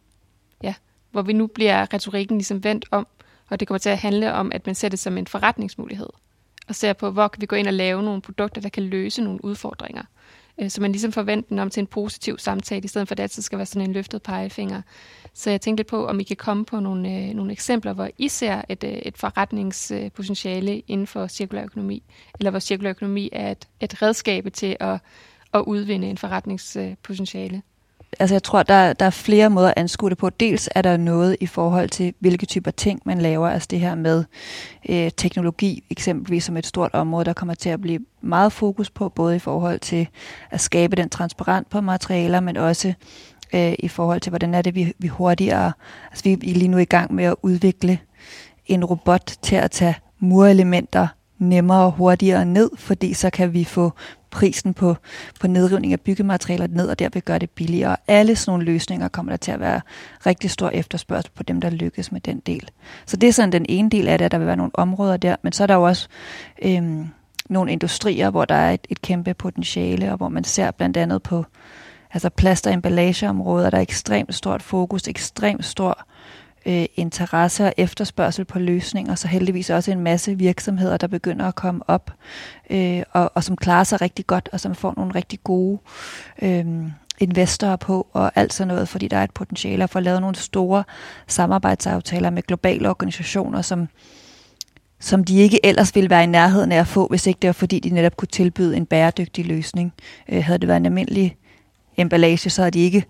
ja, 0.63 0.75
hvor 1.11 1.23
vi 1.23 1.33
nu 1.33 1.47
bliver 1.47 1.95
retorikken 1.95 2.39
ligesom 2.39 2.65
vendt 2.65 2.85
om, 2.91 3.07
og 3.49 3.61
det 3.61 3.69
kommer 3.69 3.79
til 3.79 3.91
at 3.91 3.99
handle 3.99 4.33
om, 4.33 4.53
at 4.55 4.67
man 4.67 4.75
ser 4.75 4.89
det 4.89 4.99
som 4.99 5.19
en 5.19 5.27
forretningsmulighed, 5.27 6.09
og 6.69 6.75
ser 6.75 6.93
på, 6.93 7.11
hvor 7.11 7.29
kan 7.29 7.41
vi 7.41 7.47
gå 7.47 7.57
ind 7.57 7.67
og 7.67 7.73
lave 7.73 8.03
nogle 8.03 8.21
produkter, 8.21 8.61
der 8.61 8.69
kan 8.69 8.83
løse 8.83 9.23
nogle 9.23 9.45
udfordringer. 9.45 10.03
Øh, 10.61 10.71
så 10.71 10.81
man 10.81 10.93
ligesom 10.93 11.13
forventer 11.13 11.49
den 11.49 11.59
om 11.59 11.71
til 11.71 11.81
en 11.81 11.87
positiv 11.87 12.39
samtale, 12.39 12.85
i 12.85 12.89
stedet 12.89 13.09
for 13.09 13.13
at 13.13 13.17
det 13.17 13.23
altid 13.23 13.43
skal 13.43 13.59
være 13.59 13.67
sådan 13.67 13.89
en 13.89 13.93
løftet 13.93 14.23
pegefinger. 14.23 14.83
Så 15.35 15.51
jeg 15.51 15.61
tænkte 15.61 15.81
lidt 15.81 15.89
på, 15.89 16.07
om 16.07 16.21
I 16.21 16.23
kan 16.23 16.37
komme 16.37 16.65
på 16.65 16.81
nogle, 16.81 17.09
øh, 17.09 17.35
nogle 17.35 17.53
eksempler, 17.53 17.93
hvor 17.93 18.11
I 18.19 18.29
ser 18.29 18.63
et, 18.69 18.85
øh, 18.85 18.91
et 18.91 19.19
forretningspotentiale 19.19 20.73
øh, 20.73 20.83
inden 20.89 21.07
for 21.07 21.27
cirkulær 21.27 21.65
økonomi, 21.65 22.03
eller 22.39 22.51
hvor 22.51 22.61
cirkulær 22.61 22.91
økonomi 22.91 23.29
er 23.33 23.51
et, 23.51 23.69
et 23.81 24.03
redskab 24.03 24.47
til 24.53 24.77
at, 24.81 25.01
at 25.55 25.61
udvinde 25.61 26.11
en 26.11 26.19
forretningspotentiale 26.19 27.63
altså 28.21 28.35
jeg 28.35 28.43
tror, 28.43 28.63
der, 28.63 28.93
der 28.93 29.07
er 29.07 29.11
flere 29.11 29.51
måder 29.51 29.69
at 29.69 29.75
anskue 29.77 30.11
det 30.11 30.19
på. 30.19 30.31
Dels 30.31 30.69
er 30.75 30.83
der 30.83 30.97
noget 30.97 31.37
i 31.41 31.47
forhold 31.47 31.89
til, 31.89 32.15
hvilke 32.19 32.47
typer 32.47 32.71
ting 32.71 33.01
man 33.05 33.19
laver. 33.19 33.49
Altså 33.49 33.69
det 33.71 33.81
her 33.81 33.95
med 33.95 34.25
øh, 34.89 35.11
teknologi, 35.17 35.85
eksempelvis 35.91 36.45
som 36.45 36.57
et 36.57 36.67
stort 36.67 36.91
område, 36.95 37.25
der 37.25 37.33
kommer 37.33 37.55
til 37.55 37.69
at 37.69 37.81
blive 37.81 38.01
meget 38.21 38.53
fokus 38.53 38.91
på, 38.91 39.09
både 39.09 39.37
i 39.37 39.39
forhold 39.39 39.81
til 39.81 40.09
at 40.51 40.61
skabe 40.61 40.97
den 40.97 41.09
transparent 41.09 41.71
på 41.71 41.81
materialer, 41.81 42.41
men 42.41 42.57
også 42.57 42.93
øh, 43.55 43.75
i 43.79 43.89
forhold 43.89 44.21
til, 44.21 44.31
hvordan 44.31 44.55
er 44.55 44.63
det, 44.63 44.75
vi, 44.75 44.93
vi 44.99 45.09
hurtigere... 45.09 45.73
Altså 46.11 46.25
vi 46.25 46.33
er 46.33 46.55
lige 46.55 46.69
nu 46.69 46.79
i 46.79 46.85
gang 46.85 47.15
med 47.15 47.25
at 47.25 47.35
udvikle 47.43 47.99
en 48.67 48.85
robot 48.85 49.33
til 49.43 49.57
at 49.57 49.71
tage 49.71 49.95
murelementer 50.19 51.09
nemmere 51.39 51.85
og 51.85 51.93
hurtigere 51.93 52.45
ned, 52.45 52.71
fordi 52.77 53.15
så 53.15 53.31
kan 53.31 53.53
vi 53.53 53.65
få 53.65 53.93
prisen 54.33 54.75
på, 54.75 54.97
på 55.41 55.47
nedrivning 55.47 55.93
af 55.93 56.01
byggematerialer 56.01 56.67
ned, 56.67 56.89
og 56.89 56.99
derved 56.99 57.23
gøre 57.23 57.39
det 57.39 57.51
billigere. 57.51 57.97
Alle 58.09 58.37
sådan 58.37 58.53
nogle 58.53 58.65
løsninger 58.65 59.09
kommer 59.09 59.33
der 59.33 59.37
til 59.37 59.53
at 59.53 59.61
være 59.61 59.81
rigtig 60.27 60.51
stor 60.51 60.69
efterspørgsel 60.69 61.33
på 61.35 61.43
dem, 61.43 61.61
der 61.61 61.71
lykkes 61.71 62.13
med 62.13 62.21
den 62.21 62.41
del. 62.41 62.69
Så 63.07 63.17
det 63.17 63.29
er 63.29 63.33
sådan 63.33 63.53
den 63.53 63.67
ene 63.69 63.91
del 63.91 64.09
af 64.09 64.19
det, 64.19 64.25
at 64.25 64.31
der 64.31 64.39
vil 64.39 64.47
være 64.47 64.57
nogle 64.57 64.73
områder 64.75 65.17
der, 65.17 65.37
men 65.43 65.53
så 65.53 65.63
er 65.63 65.67
der 65.67 65.75
jo 65.75 65.83
også 65.83 66.09
øhm, 66.63 67.09
nogle 67.49 67.73
industrier, 67.73 68.31
hvor 68.31 68.45
der 68.45 68.55
er 68.55 68.71
et, 68.71 68.87
et 68.91 69.03
kæmpe 69.03 69.35
potentiale, 69.35 70.11
og 70.11 70.17
hvor 70.17 70.29
man 70.29 70.45
ser 70.45 70.71
blandt 70.71 70.97
andet 70.97 71.23
på 71.23 71.45
altså 72.13 72.31
plast- 72.31 72.67
og 72.67 72.73
emballageområder, 72.73 73.71
der 73.71 73.77
er 73.77 73.83
ekstremt 73.83 74.35
stort 74.35 74.63
fokus, 74.63 75.09
ekstremt 75.09 75.65
stor 75.65 76.07
øh, 76.67 76.85
interesse 76.97 77.65
og 77.65 77.75
efterspørgsel 77.77 78.45
på 78.45 78.59
løsninger, 78.59 79.15
så 79.15 79.29
heldigvis 79.29 79.71
også 79.71 79.91
en 79.93 80.01
masse 80.01 80.39
virksomheder, 80.39 80.97
der 80.97 81.07
begynder 81.07 81.47
at 81.47 81.55
komme 81.55 81.83
op, 81.89 82.11
øh, 82.71 83.03
og, 83.13 83.33
og 83.35 83.45
som 83.45 83.57
klarer 83.57 83.85
sig 83.85 84.01
rigtig 84.01 84.27
godt, 84.27 84.49
og 84.53 84.61
som 84.61 84.75
får 84.75 84.95
nogle 84.97 85.15
rigtig 85.15 85.39
gode 85.45 85.79
øh, 86.43 86.67
investorer 87.19 87.77
på, 87.77 88.07
og 88.13 88.33
alt 88.35 88.53
sådan 88.53 88.69
noget, 88.69 88.89
fordi 88.89 89.09
der 89.09 89.17
er 89.17 89.25
et 89.25 89.35
potentiale 89.35 89.89
for 89.89 89.99
at 89.99 90.03
lave 90.03 90.21
nogle 90.21 90.37
store 90.37 90.85
samarbejdsaftaler 91.27 92.31
med 92.31 92.43
globale 92.43 92.91
organisationer, 92.91 93.63
som 93.63 93.89
som 95.01 95.25
de 95.25 95.39
ikke 95.39 95.67
ellers 95.67 95.95
ville 95.95 96.11
være 96.11 96.25
i 96.25 96.27
nærheden 96.27 96.73
af 96.73 96.79
at 96.79 96.87
få, 96.87 97.07
hvis 97.07 97.27
ikke 97.27 97.39
det 97.43 97.49
var 97.49 97.53
fordi, 97.53 97.79
de 97.79 97.91
netop 97.91 98.17
kunne 98.17 98.29
tilbyde 98.29 98.77
en 98.77 98.87
bæredygtig 98.87 99.47
løsning. 99.47 99.93
Øh, 100.29 100.45
havde 100.45 100.59
det 100.59 100.69
været 100.69 100.77
en 100.77 100.87
almindelig 100.87 101.37
emballage, 101.97 102.51
så 102.51 102.63
havde 102.63 102.71
de 102.71 102.79
ikke 102.79 103.05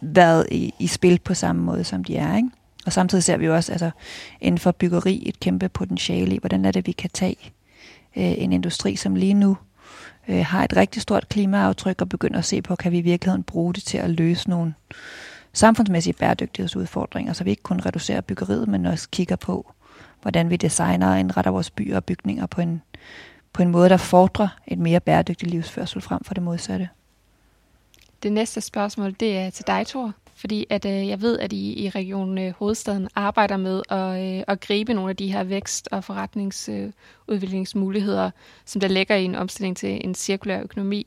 været 0.00 0.46
i, 0.50 0.74
i 0.78 0.86
spil 0.86 1.20
på 1.24 1.34
samme 1.34 1.62
måde, 1.62 1.84
som 1.84 2.04
de 2.04 2.16
er. 2.16 2.36
Ikke? 2.36 2.48
Og 2.86 2.92
samtidig 2.92 3.24
ser 3.24 3.36
vi 3.36 3.46
jo 3.46 3.54
også 3.54 3.72
altså, 3.72 3.90
inden 4.40 4.58
for 4.58 4.72
byggeri 4.72 5.22
et 5.26 5.40
kæmpe 5.40 5.68
potentiale 5.68 6.34
i, 6.34 6.38
hvordan 6.38 6.64
er 6.64 6.70
det, 6.70 6.86
vi 6.86 6.92
kan 6.92 7.10
tage 7.10 7.36
øh, 8.16 8.34
en 8.38 8.52
industri, 8.52 8.96
som 8.96 9.14
lige 9.14 9.34
nu 9.34 9.56
øh, 10.28 10.46
har 10.46 10.64
et 10.64 10.76
rigtig 10.76 11.02
stort 11.02 11.28
klimaaftryk, 11.28 12.00
og 12.00 12.08
begynde 12.08 12.38
at 12.38 12.44
se 12.44 12.62
på, 12.62 12.76
kan 12.76 12.92
vi 12.92 12.98
i 12.98 13.00
virkeligheden 13.00 13.42
bruge 13.42 13.74
det 13.74 13.82
til 13.82 13.98
at 13.98 14.10
løse 14.10 14.50
nogle 14.50 14.74
samfundsmæssige 15.52 16.14
bæredygtighedsudfordringer, 16.14 17.32
så 17.32 17.44
vi 17.44 17.50
ikke 17.50 17.62
kun 17.62 17.80
reducerer 17.86 18.20
byggeriet, 18.20 18.68
men 18.68 18.86
også 18.86 19.08
kigger 19.10 19.36
på, 19.36 19.72
hvordan 20.22 20.50
vi 20.50 20.56
designer 20.56 21.12
og 21.12 21.20
indretter 21.20 21.50
vores 21.50 21.70
byer 21.70 21.96
og 21.96 22.04
bygninger 22.04 22.46
på 22.46 22.60
en, 22.60 22.82
på 23.52 23.62
en 23.62 23.68
måde, 23.68 23.88
der 23.88 23.96
fordrer 23.96 24.48
et 24.66 24.78
mere 24.78 25.00
bæredygtigt 25.00 25.50
livsførsel 25.50 26.00
frem 26.00 26.24
for 26.24 26.34
det 26.34 26.42
modsatte. 26.42 26.88
Det 28.22 28.32
næste 28.32 28.60
spørgsmål, 28.60 29.16
det 29.20 29.38
er 29.38 29.50
til 29.50 29.66
dig, 29.66 29.86
Thor. 29.86 30.12
Fordi 30.40 30.66
at, 30.70 30.84
øh, 30.84 31.08
jeg 31.08 31.22
ved, 31.22 31.38
at 31.38 31.52
I 31.52 31.84
i 31.84 31.88
Region 31.88 32.38
øh, 32.38 32.52
Hovedstaden 32.58 33.08
arbejder 33.14 33.56
med 33.56 33.82
at, 33.88 34.38
øh, 34.38 34.44
at 34.48 34.60
gribe 34.60 34.94
nogle 34.94 35.10
af 35.10 35.16
de 35.16 35.32
her 35.32 35.44
vækst- 35.44 35.88
og 35.92 36.04
forretningsudviklingsmuligheder, 36.04 38.24
øh, 38.24 38.30
som 38.64 38.80
der 38.80 38.88
ligger 38.88 39.16
i 39.16 39.24
en 39.24 39.34
omstilling 39.34 39.76
til 39.76 40.00
en 40.04 40.14
cirkulær 40.14 40.62
økonomi. 40.62 41.06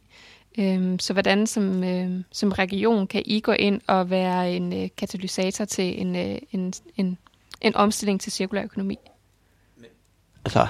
Øh, 0.58 1.00
så 1.00 1.14
hvordan 1.14 1.48
som, 1.48 1.84
øh, 1.84 2.24
som 2.32 2.52
region 2.52 3.08
kan 3.08 3.24
I 3.26 3.40
gå 3.40 3.52
ind 3.52 3.82
og 3.88 4.10
være 4.10 4.54
en 4.54 4.84
øh, 4.84 4.90
katalysator 4.98 5.66
til 5.66 6.02
en, 6.02 6.16
øh, 6.16 6.38
en, 6.52 6.74
en, 6.98 7.18
en 7.62 7.76
omstilling 7.76 8.22
til 8.22 8.32
cirkulær 8.32 8.64
økonomi? 8.64 8.98
Altså, 10.46 10.68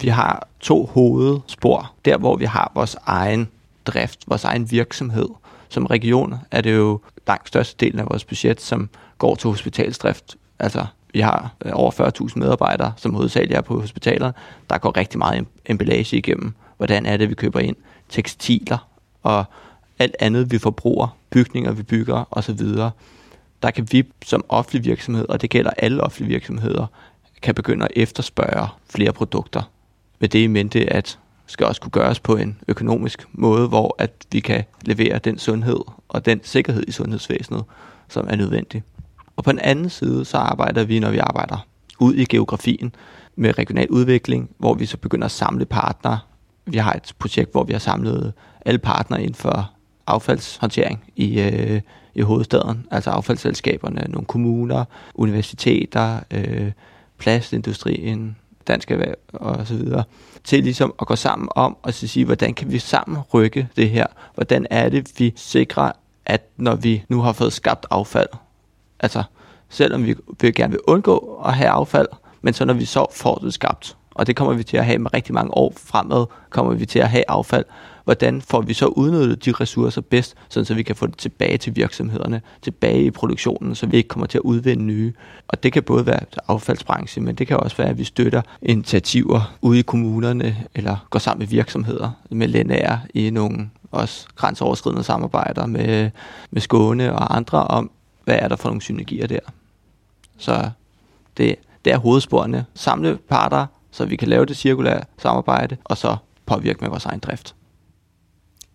vi 0.00 0.08
har 0.08 0.48
to 0.60 0.86
hovedspor. 0.86 1.94
Der, 2.04 2.18
hvor 2.18 2.36
vi 2.36 2.44
har 2.44 2.72
vores 2.74 2.96
egen 3.06 3.48
drift, 3.86 4.24
vores 4.26 4.44
egen 4.44 4.70
virksomhed. 4.70 5.28
Som 5.68 5.86
region 5.86 6.34
er 6.50 6.60
det 6.60 6.76
jo 6.76 7.00
langt 7.26 7.48
største 7.48 7.86
del 7.86 7.98
af 7.98 8.06
vores 8.10 8.24
budget, 8.24 8.60
som 8.60 8.88
går 9.18 9.34
til 9.34 9.50
hospitalsdrift. 9.50 10.36
Altså, 10.58 10.86
vi 11.12 11.20
har 11.20 11.54
øh, 11.64 11.72
over 11.74 11.90
40.000 12.28 12.38
medarbejdere, 12.38 12.92
som 12.96 13.14
hovedsageligt 13.14 13.56
er 13.56 13.60
på 13.60 13.80
hospitaler. 13.80 14.32
Der 14.70 14.78
går 14.78 14.96
rigtig 14.96 15.18
meget 15.18 15.46
emballage 15.66 16.16
igennem. 16.16 16.54
Hvordan 16.76 17.06
er 17.06 17.16
det, 17.16 17.28
vi 17.28 17.34
køber 17.34 17.60
ind? 17.60 17.76
Tekstiler 18.08 18.88
og 19.22 19.44
alt 19.98 20.16
andet, 20.20 20.50
vi 20.50 20.58
forbruger, 20.58 21.16
bygninger, 21.30 21.72
vi 21.72 21.82
bygger 21.82 22.24
osv. 22.30 22.58
Der 23.62 23.70
kan 23.70 23.88
vi 23.92 24.04
som 24.24 24.44
offentlig 24.48 24.84
virksomhed, 24.84 25.28
og 25.28 25.40
det 25.40 25.50
gælder 25.50 25.70
alle 25.76 26.02
offentlige 26.02 26.28
virksomheder, 26.28 26.86
kan 27.42 27.54
begynde 27.54 27.84
at 27.84 27.90
efterspørge 27.96 28.68
flere 28.90 29.12
produkter. 29.12 29.62
Med 30.18 30.28
det 30.28 30.38
i 30.38 30.46
mente, 30.46 30.92
at 30.92 31.18
skal 31.46 31.66
også 31.66 31.80
kunne 31.80 31.90
gøres 31.90 32.20
på 32.20 32.36
en 32.36 32.58
økonomisk 32.68 33.26
måde, 33.32 33.68
hvor 33.68 33.94
at 33.98 34.12
vi 34.32 34.40
kan 34.40 34.64
levere 34.84 35.18
den 35.18 35.38
sundhed 35.38 35.80
og 36.08 36.26
den 36.26 36.40
sikkerhed 36.42 36.84
i 36.88 36.92
sundhedsvæsenet, 36.92 37.64
som 38.08 38.26
er 38.30 38.36
nødvendig. 38.36 38.82
Og 39.36 39.44
på 39.44 39.52
den 39.52 39.58
anden 39.58 39.90
side, 39.90 40.24
så 40.24 40.36
arbejder 40.36 40.84
vi, 40.84 40.98
når 40.98 41.10
vi 41.10 41.18
arbejder 41.18 41.66
ud 41.98 42.14
i 42.14 42.24
geografien 42.24 42.94
med 43.36 43.58
regional 43.58 43.90
udvikling, 43.90 44.50
hvor 44.58 44.74
vi 44.74 44.86
så 44.86 44.96
begynder 44.96 45.24
at 45.24 45.30
samle 45.30 45.64
partnere. 45.64 46.18
Vi 46.66 46.78
har 46.78 46.92
et 46.92 47.12
projekt, 47.18 47.52
hvor 47.52 47.64
vi 47.64 47.72
har 47.72 47.80
samlet 47.80 48.32
alle 48.66 48.78
partnere 48.78 49.22
inden 49.22 49.34
for 49.34 49.70
affaldshåndtering 50.06 51.04
i, 51.16 51.40
øh, 51.40 51.80
i 52.14 52.20
hovedstaden, 52.20 52.86
altså 52.90 53.10
affaldsselskaberne, 53.10 54.04
nogle 54.08 54.26
kommuner, 54.26 54.84
universiteter, 55.14 56.20
øh, 56.30 56.72
plastindustrien, 57.18 58.36
dansk 58.68 58.90
erhverv 58.90 59.14
og 59.32 59.66
så 59.66 59.74
videre, 59.74 60.04
til 60.44 60.62
ligesom 60.62 60.94
at 61.00 61.06
gå 61.06 61.16
sammen 61.16 61.48
om 61.56 61.76
og 61.82 61.94
så 61.94 62.08
sige, 62.08 62.24
hvordan 62.24 62.54
kan 62.54 62.72
vi 62.72 62.78
sammen 62.78 63.18
rykke 63.34 63.68
det 63.76 63.90
her? 63.90 64.06
Hvordan 64.34 64.66
er 64.70 64.88
det, 64.88 65.10
vi 65.18 65.32
sikrer, 65.36 65.92
at 66.26 66.48
når 66.56 66.74
vi 66.74 67.04
nu 67.08 67.20
har 67.20 67.32
fået 67.32 67.52
skabt 67.52 67.86
affald, 67.90 68.28
altså 69.00 69.22
selvom 69.68 70.06
vi 70.06 70.14
vil 70.40 70.54
gerne 70.54 70.70
vil 70.70 70.80
undgå 70.86 71.42
at 71.44 71.54
have 71.54 71.70
affald, 71.70 72.08
men 72.42 72.54
så 72.54 72.64
når 72.64 72.74
vi 72.74 72.84
så 72.84 73.06
får 73.12 73.34
det 73.34 73.54
skabt, 73.54 73.96
og 74.10 74.26
det 74.26 74.36
kommer 74.36 74.54
vi 74.54 74.62
til 74.62 74.76
at 74.76 74.84
have 74.84 74.98
med 74.98 75.14
rigtig 75.14 75.34
mange 75.34 75.56
år 75.56 75.72
fremad, 75.76 76.26
kommer 76.50 76.74
vi 76.74 76.86
til 76.86 76.98
at 76.98 77.08
have 77.10 77.24
affald, 77.28 77.64
hvordan 78.04 78.42
får 78.42 78.60
vi 78.60 78.74
så 78.74 78.86
udnyttet 78.86 79.44
de 79.44 79.52
ressourcer 79.52 80.00
bedst, 80.00 80.34
sådan 80.48 80.64
så 80.64 80.74
vi 80.74 80.82
kan 80.82 80.96
få 80.96 81.06
det 81.06 81.18
tilbage 81.18 81.58
til 81.58 81.76
virksomhederne, 81.76 82.42
tilbage 82.62 83.04
i 83.04 83.10
produktionen, 83.10 83.74
så 83.74 83.86
vi 83.86 83.96
ikke 83.96 84.08
kommer 84.08 84.26
til 84.26 84.38
at 84.38 84.42
udvinde 84.42 84.84
nye. 84.84 85.12
Og 85.48 85.62
det 85.62 85.72
kan 85.72 85.82
både 85.82 86.06
være 86.06 86.20
affaldsbranchen, 86.48 87.24
men 87.24 87.34
det 87.34 87.46
kan 87.46 87.56
også 87.56 87.76
være, 87.76 87.88
at 87.88 87.98
vi 87.98 88.04
støtter 88.04 88.42
initiativer 88.62 89.54
ude 89.60 89.78
i 89.78 89.82
kommunerne, 89.82 90.56
eller 90.74 91.06
går 91.10 91.18
sammen 91.18 91.38
med 91.38 91.46
virksomheder, 91.46 92.10
med 92.30 92.48
LNR 92.48 92.96
i 93.14 93.30
nogle 93.30 93.70
også 93.90 94.26
grænseoverskridende 94.36 95.02
samarbejder 95.02 95.66
med, 95.66 96.10
med 96.50 96.60
Skåne 96.60 97.12
og 97.12 97.36
andre 97.36 97.64
om, 97.64 97.90
hvad 98.24 98.38
er 98.38 98.48
der 98.48 98.56
for 98.56 98.68
nogle 98.68 98.82
synergier 98.82 99.26
der. 99.26 99.40
Så 100.38 100.70
det, 101.36 101.54
det 101.84 101.92
er 101.92 101.98
hovedsporene. 101.98 102.64
Samle 102.74 103.18
parter, 103.28 103.66
så 103.90 104.04
vi 104.04 104.16
kan 104.16 104.28
lave 104.28 104.46
det 104.46 104.56
cirkulære 104.56 105.02
samarbejde, 105.18 105.76
og 105.84 105.96
så 105.96 106.16
påvirke 106.46 106.78
med 106.80 106.88
vores 106.88 107.04
egen 107.04 107.20
drift. 107.20 107.54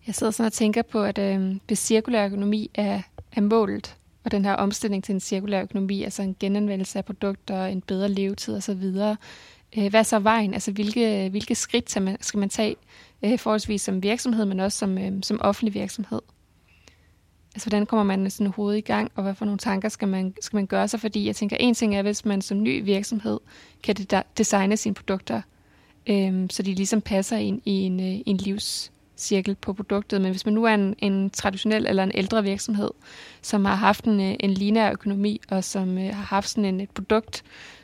Jeg 0.07 0.15
sidder 0.15 0.31
sådan 0.31 0.45
og 0.45 0.53
tænker 0.53 0.81
på, 0.81 1.03
at 1.03 1.17
øh, 1.17 1.55
hvis 1.67 1.79
cirkulær 1.79 2.25
økonomi 2.25 2.71
er, 2.75 3.01
er 3.31 3.41
målet, 3.41 3.95
og 4.23 4.31
den 4.31 4.45
her 4.45 4.53
omstilling 4.53 5.03
til 5.03 5.13
en 5.13 5.19
cirkulær 5.19 5.61
økonomi, 5.61 6.03
altså 6.03 6.21
en 6.21 6.35
genanvendelse 6.39 6.97
af 6.97 7.05
produkter, 7.05 7.65
en 7.65 7.81
bedre 7.81 8.09
levetid 8.09 8.55
osv., 8.55 8.83
øh, 9.77 9.89
hvad 9.89 9.99
er 9.99 10.03
så 10.03 10.19
vejen? 10.19 10.53
Altså 10.53 10.71
hvilke, 10.71 11.29
hvilke 11.29 11.55
skridt 11.55 11.89
skal 11.89 12.01
man, 12.01 12.17
skal 12.21 12.37
man 12.37 12.49
tage 12.49 12.75
øh, 13.23 13.39
forholdsvis 13.39 13.81
som 13.81 14.03
virksomhed, 14.03 14.45
men 14.45 14.59
også 14.59 14.77
som, 14.77 14.97
øh, 14.97 15.11
som 15.23 15.41
offentlig 15.41 15.73
virksomhed? 15.73 16.21
Altså 17.55 17.69
hvordan 17.69 17.85
kommer 17.85 18.03
man 18.03 18.29
sådan 18.29 18.53
hovedet 18.53 18.77
i 18.77 18.81
gang, 18.81 19.11
og 19.15 19.23
hvad 19.23 19.35
for 19.35 19.45
nogle 19.45 19.57
tanker 19.57 19.89
skal 19.89 20.07
man, 20.07 20.33
skal 20.41 20.57
man 20.57 20.67
gøre 20.67 20.87
sig? 20.87 20.99
Fordi 20.99 21.27
jeg 21.27 21.35
tænker, 21.35 21.57
en 21.59 21.73
ting 21.73 21.95
er, 21.95 22.01
hvis 22.01 22.25
man 22.25 22.41
som 22.41 22.63
ny 22.63 22.83
virksomhed 22.83 23.39
kan 23.83 23.95
designe 24.37 24.77
sine 24.77 24.95
produkter, 24.95 25.41
øh, 26.07 26.47
så 26.49 26.63
de 26.63 26.73
ligesom 26.73 27.01
passer 27.01 27.37
ind 27.37 27.61
i 27.65 27.71
en, 27.71 27.99
øh, 27.99 28.21
en 28.25 28.37
livs 28.37 28.91
cirkel 29.17 29.55
på 29.55 29.73
produktet. 29.73 30.21
Men 30.21 30.31
hvis 30.31 30.45
man 30.45 30.53
nu 30.53 30.63
er 30.63 30.73
en, 30.73 30.95
en 30.99 31.29
traditionel 31.29 31.87
eller 31.87 32.03
en 32.03 32.11
ældre 32.15 32.43
virksomhed, 32.43 32.89
som 33.41 33.65
har 33.65 33.75
haft 33.75 34.05
en, 34.05 34.19
øh, 34.21 34.35
en 34.39 34.51
lineær 34.51 34.91
økonomi, 34.91 35.41
og 35.49 35.63
som 35.63 35.97
øh, 35.97 36.15
har 36.15 36.23
haft 36.23 36.49
sådan 36.49 36.65
en, 36.65 36.81
et 36.81 36.89
produkt, 36.89 37.43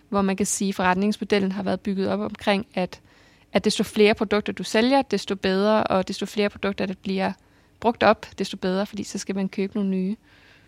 hvor 0.10 0.22
man 0.22 0.36
kan 0.36 0.46
sige, 0.46 0.70
at 0.70 0.76
forretningsmodellen 0.76 1.52
har 1.52 1.64
været 1.64 1.80
bygget 1.80 2.10
op 2.10 2.20
omkring, 2.20 2.66
at, 2.74 3.00
at 3.54 3.66
desto 3.66 3.84
flere 3.84 4.14
produkter 4.14 4.54
du 4.54 4.64
sælger, 4.64 5.02
desto 5.02 5.36
bedre, 5.36 5.84
og 5.84 6.08
desto 6.08 6.26
flere 6.26 6.50
produkter, 6.50 6.86
der 6.86 6.94
bliver 7.04 7.32
brugt 7.80 8.04
op, 8.04 8.26
desto 8.40 8.58
bedre, 8.58 8.86
fordi 8.86 9.04
så 9.04 9.18
skal 9.18 9.36
man 9.36 9.50
købe 9.50 9.76
nogle 9.76 9.90
nye. 9.90 10.16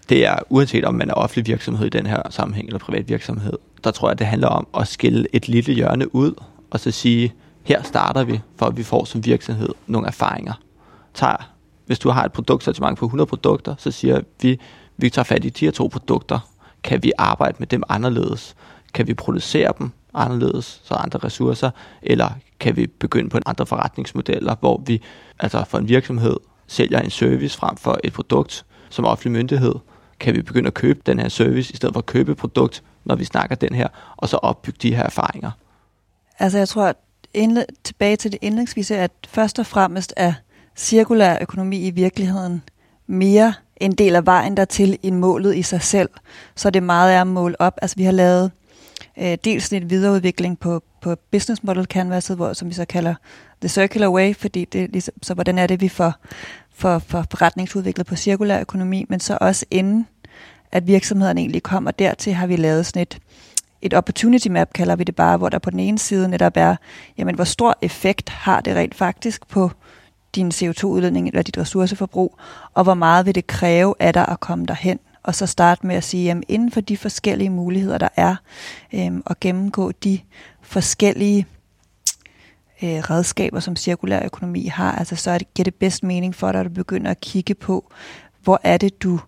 Det 0.10 0.25
er 0.25 0.36
uanset 0.50 0.86
om 0.86 0.95
man 0.95 1.10
er 1.10 1.13
offentlig 1.13 1.48
virksomhed 1.48 1.86
i 1.86 1.89
den 1.89 2.05
her 2.05 2.22
sammenhæng, 2.29 2.67
eller 2.67 2.79
privat 2.79 3.10
virksomhed, 3.10 3.53
der 3.84 3.91
tror 3.91 4.10
jeg, 4.10 4.19
det 4.19 4.27
handler 4.27 4.48
om 4.48 4.67
at 4.77 4.88
skille 4.88 5.27
et 5.34 5.48
lille 5.48 5.74
hjørne 5.74 6.15
ud, 6.15 6.34
og 6.72 6.79
så 6.79 6.91
sige, 6.91 7.34
her 7.65 7.84
starter 7.84 8.24
vi, 8.24 8.41
for 8.55 8.65
at 8.65 8.77
vi 8.77 8.84
får 8.84 9.05
som 9.05 9.25
virksomhed 9.25 9.69
nogle 9.88 10.07
erfaringer. 10.07 10.53
Tager, 11.13 11.51
hvis 11.86 12.00
du 12.00 12.10
har 12.10 12.25
et 12.25 12.31
produktsortiment 12.31 12.98
på 12.98 13.05
100 13.05 13.27
produkter, 13.27 13.75
så 13.77 13.91
siger 13.91 14.22
vi, 14.41 14.60
vi 14.98 15.10
tager 15.10 15.24
fat 15.24 15.45
i 15.45 15.50
de 15.50 15.65
her 15.65 15.72
to 15.72 15.88
produkter. 15.88 16.39
Kan 16.84 17.03
vi 17.03 17.12
arbejde 17.17 17.55
med 17.60 17.67
dem 17.67 17.84
anderledes? 17.89 18.55
Kan 18.93 19.07
vi 19.07 19.13
producere 19.13 19.74
dem 19.79 19.91
anderledes, 20.13 20.81
så 20.84 20.93
andre 20.93 21.19
ressourcer? 21.19 21.72
Eller 22.01 22.29
kan 22.60 22.75
vi 22.75 22.88
begynde 22.88 23.29
på 23.29 23.39
andre 23.45 23.65
forretningsmodeller, 23.65 24.55
hvor 24.60 24.84
vi 24.86 25.01
altså 25.39 25.63
for 25.67 25.77
en 25.77 25.88
virksomhed 25.88 26.38
sælger 26.67 27.00
en 27.00 27.10
service 27.10 27.57
frem 27.57 27.77
for 27.77 28.00
et 28.03 28.13
produkt 28.13 28.65
som 28.89 29.05
offentlig 29.05 29.31
myndighed? 29.31 29.75
Kan 30.19 30.36
vi 30.36 30.41
begynde 30.41 30.67
at 30.67 30.74
købe 30.74 31.00
den 31.05 31.19
her 31.19 31.29
service, 31.29 31.74
i 31.74 31.75
stedet 31.75 31.93
for 31.93 32.00
at 32.00 32.05
købe 32.05 32.31
et 32.31 32.38
produkt, 32.38 32.84
når 33.05 33.15
vi 33.15 33.25
snakker 33.25 33.55
den 33.55 33.75
her, 33.75 33.88
og 34.17 34.29
så 34.29 34.38
opbygge 34.38 34.79
de 34.81 34.95
her 34.95 35.03
erfaringer? 35.03 35.51
Altså 36.39 36.57
jeg 36.57 36.67
tror, 36.67 36.86
at 36.86 36.95
indle- 37.36 37.65
tilbage 37.84 38.15
til 38.15 38.32
det 38.32 38.39
indlægsvise, 38.42 38.98
at 38.98 39.12
først 39.27 39.60
og 39.60 39.65
fremmest 39.65 40.13
er 40.18 40.34
cirkulær 40.75 41.38
økonomi 41.42 41.88
i 41.88 41.89
virkeligheden 41.89 42.63
mere 43.08 43.54
en 43.77 43.92
del 43.92 44.15
af 44.15 44.25
vejen 44.25 44.58
dertil 44.58 44.98
end 45.04 45.15
målet 45.15 45.56
i 45.56 45.62
sig 45.62 45.82
selv. 45.82 46.10
Så 46.56 46.70
det 46.70 46.84
meget 46.84 47.13
er 47.13 47.22
at 47.22 47.27
måle 47.27 47.62
op. 47.62 47.80
Altså 47.82 47.96
vi 47.98 48.04
har 48.04 48.12
lavet 48.12 48.51
øh, 49.20 49.38
dels 49.44 49.74
en 49.74 49.89
videreudvikling 49.89 50.60
på, 50.60 50.84
på 51.01 51.15
business 51.32 51.63
model 51.63 51.86
canvaset, 51.86 52.36
hvor, 52.36 52.54
som 52.54 52.70
vi 52.70 52.74
så 52.74 52.86
kalder 52.86 53.15
the 53.62 53.70
circular 53.70 54.10
way, 54.10 54.36
fordi 54.36 54.65
det 54.65 54.92
ligesom, 54.92 55.13
så 55.22 55.34
hvordan 55.34 55.58
er 55.58 55.68
det, 55.68 55.82
vi 55.82 55.89
får, 55.89 56.13
for, 56.75 57.00
for 57.00 57.25
forretningsudviklet 57.32 58.08
på 58.08 58.15
cirkulær 58.15 58.60
økonomi, 58.60 59.06
men 59.10 59.20
så 59.20 59.38
også 59.42 59.65
inden 59.72 60.08
at 60.72 60.88
virksomhederne 60.88 61.42
egentlig 61.42 61.63
kommer 61.63 61.92
dertil, 61.92 62.34
har 62.34 62.48
vi 62.48 62.56
lavet 62.56 62.86
sådan 62.86 63.01
et 63.01 63.18
et 63.86 63.94
opportunity 63.94 64.48
map, 64.48 64.74
kalder 64.74 64.96
vi 64.96 65.04
det 65.04 65.15
bare, 65.15 65.38
hvor 65.38 65.50
der 65.50 65.60
på 65.60 65.70
den 65.70 65.80
ene 65.80 66.00
side 66.00 66.27
netop 66.27 66.54
er, 66.56 66.75
jamen 67.18 67.36
hvor 67.36 67.44
stor 67.44 67.77
effekt 67.82 68.30
har 68.30 68.62
det 68.62 68.75
rent 68.75 68.96
faktisk 68.96 69.48
på 69.48 69.72
din 70.36 70.51
CO2-udledning 70.51 71.27
eller 71.27 71.42
dit 71.42 71.58
ressourceforbrug, 71.58 72.38
og 72.74 72.84
hvor 72.84 72.94
meget 72.94 73.25
vil 73.25 73.36
det 73.36 73.48
kræve 73.48 73.96
af 74.00 74.13
dig 74.13 74.27
at 74.27 74.39
komme 74.39 74.65
derhen. 74.65 75.00
Og 75.24 75.36
så 75.36 75.46
starte 75.46 75.88
med 75.88 75.96
at 75.96 76.04
sige, 76.04 76.25
jamen 76.25 76.44
inden 76.48 76.72
for 76.72 76.82
de 76.82 76.98
forskellige 76.98 77.50
muligheder, 77.50 77.98
der 77.98 78.08
er, 78.15 78.36
øhm, 78.94 79.24
og 79.25 79.39
gennemgå 79.39 79.92
de 79.92 80.20
forskellige 80.62 81.46
øh, 82.84 82.89
redskaber, 82.89 83.60
som 83.60 83.75
cirkulær 83.75 84.25
økonomi 84.25 84.65
har, 84.65 84.92
altså 84.92 85.15
så 85.15 85.32
er 85.32 85.38
det, 85.38 85.54
giver 85.54 85.63
det 85.63 85.75
bedst 85.75 86.04
mening 86.04 86.36
for 86.36 86.51
dig, 86.51 86.62
at 86.62 86.65
du 86.65 86.72
begynder 86.72 87.12
at 87.12 87.22
kigge 87.22 87.56
på, 87.56 87.92
hvor 88.44 88.60
er 88.63 88.77
det, 88.77 89.04
du 89.04 89.20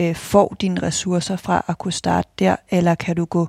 øh, 0.00 0.14
får 0.14 0.56
dine 0.60 0.82
ressourcer 0.82 1.36
fra 1.36 1.64
at 1.68 1.78
kunne 1.78 1.92
starte 1.92 2.28
der, 2.38 2.56
eller 2.70 2.94
kan 2.94 3.16
du 3.16 3.24
gå 3.24 3.48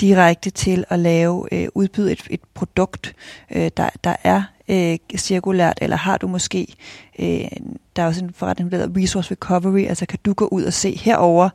direkte 0.00 0.50
til 0.50 0.84
at 0.88 0.98
lave, 0.98 1.48
øh, 1.52 1.68
udbyde 1.74 2.12
et, 2.12 2.20
et 2.30 2.40
produkt, 2.54 3.14
øh, 3.50 3.70
der, 3.76 3.88
der 4.04 4.16
er 4.24 4.42
øh, 4.68 4.98
cirkulært, 5.16 5.78
eller 5.82 5.96
har 5.96 6.16
du 6.16 6.28
måske, 6.28 6.74
øh, 7.18 7.48
der 7.96 8.02
er 8.02 8.06
også 8.06 8.24
en 8.24 8.32
forretning, 8.34 8.70
der 8.70 8.78
hedder 8.78 9.02
Resource 9.02 9.30
Recovery, 9.30 9.86
altså 9.86 10.06
kan 10.06 10.18
du 10.24 10.32
gå 10.32 10.48
ud 10.52 10.64
og 10.64 10.72
se 10.72 10.96
herover, 10.96 11.48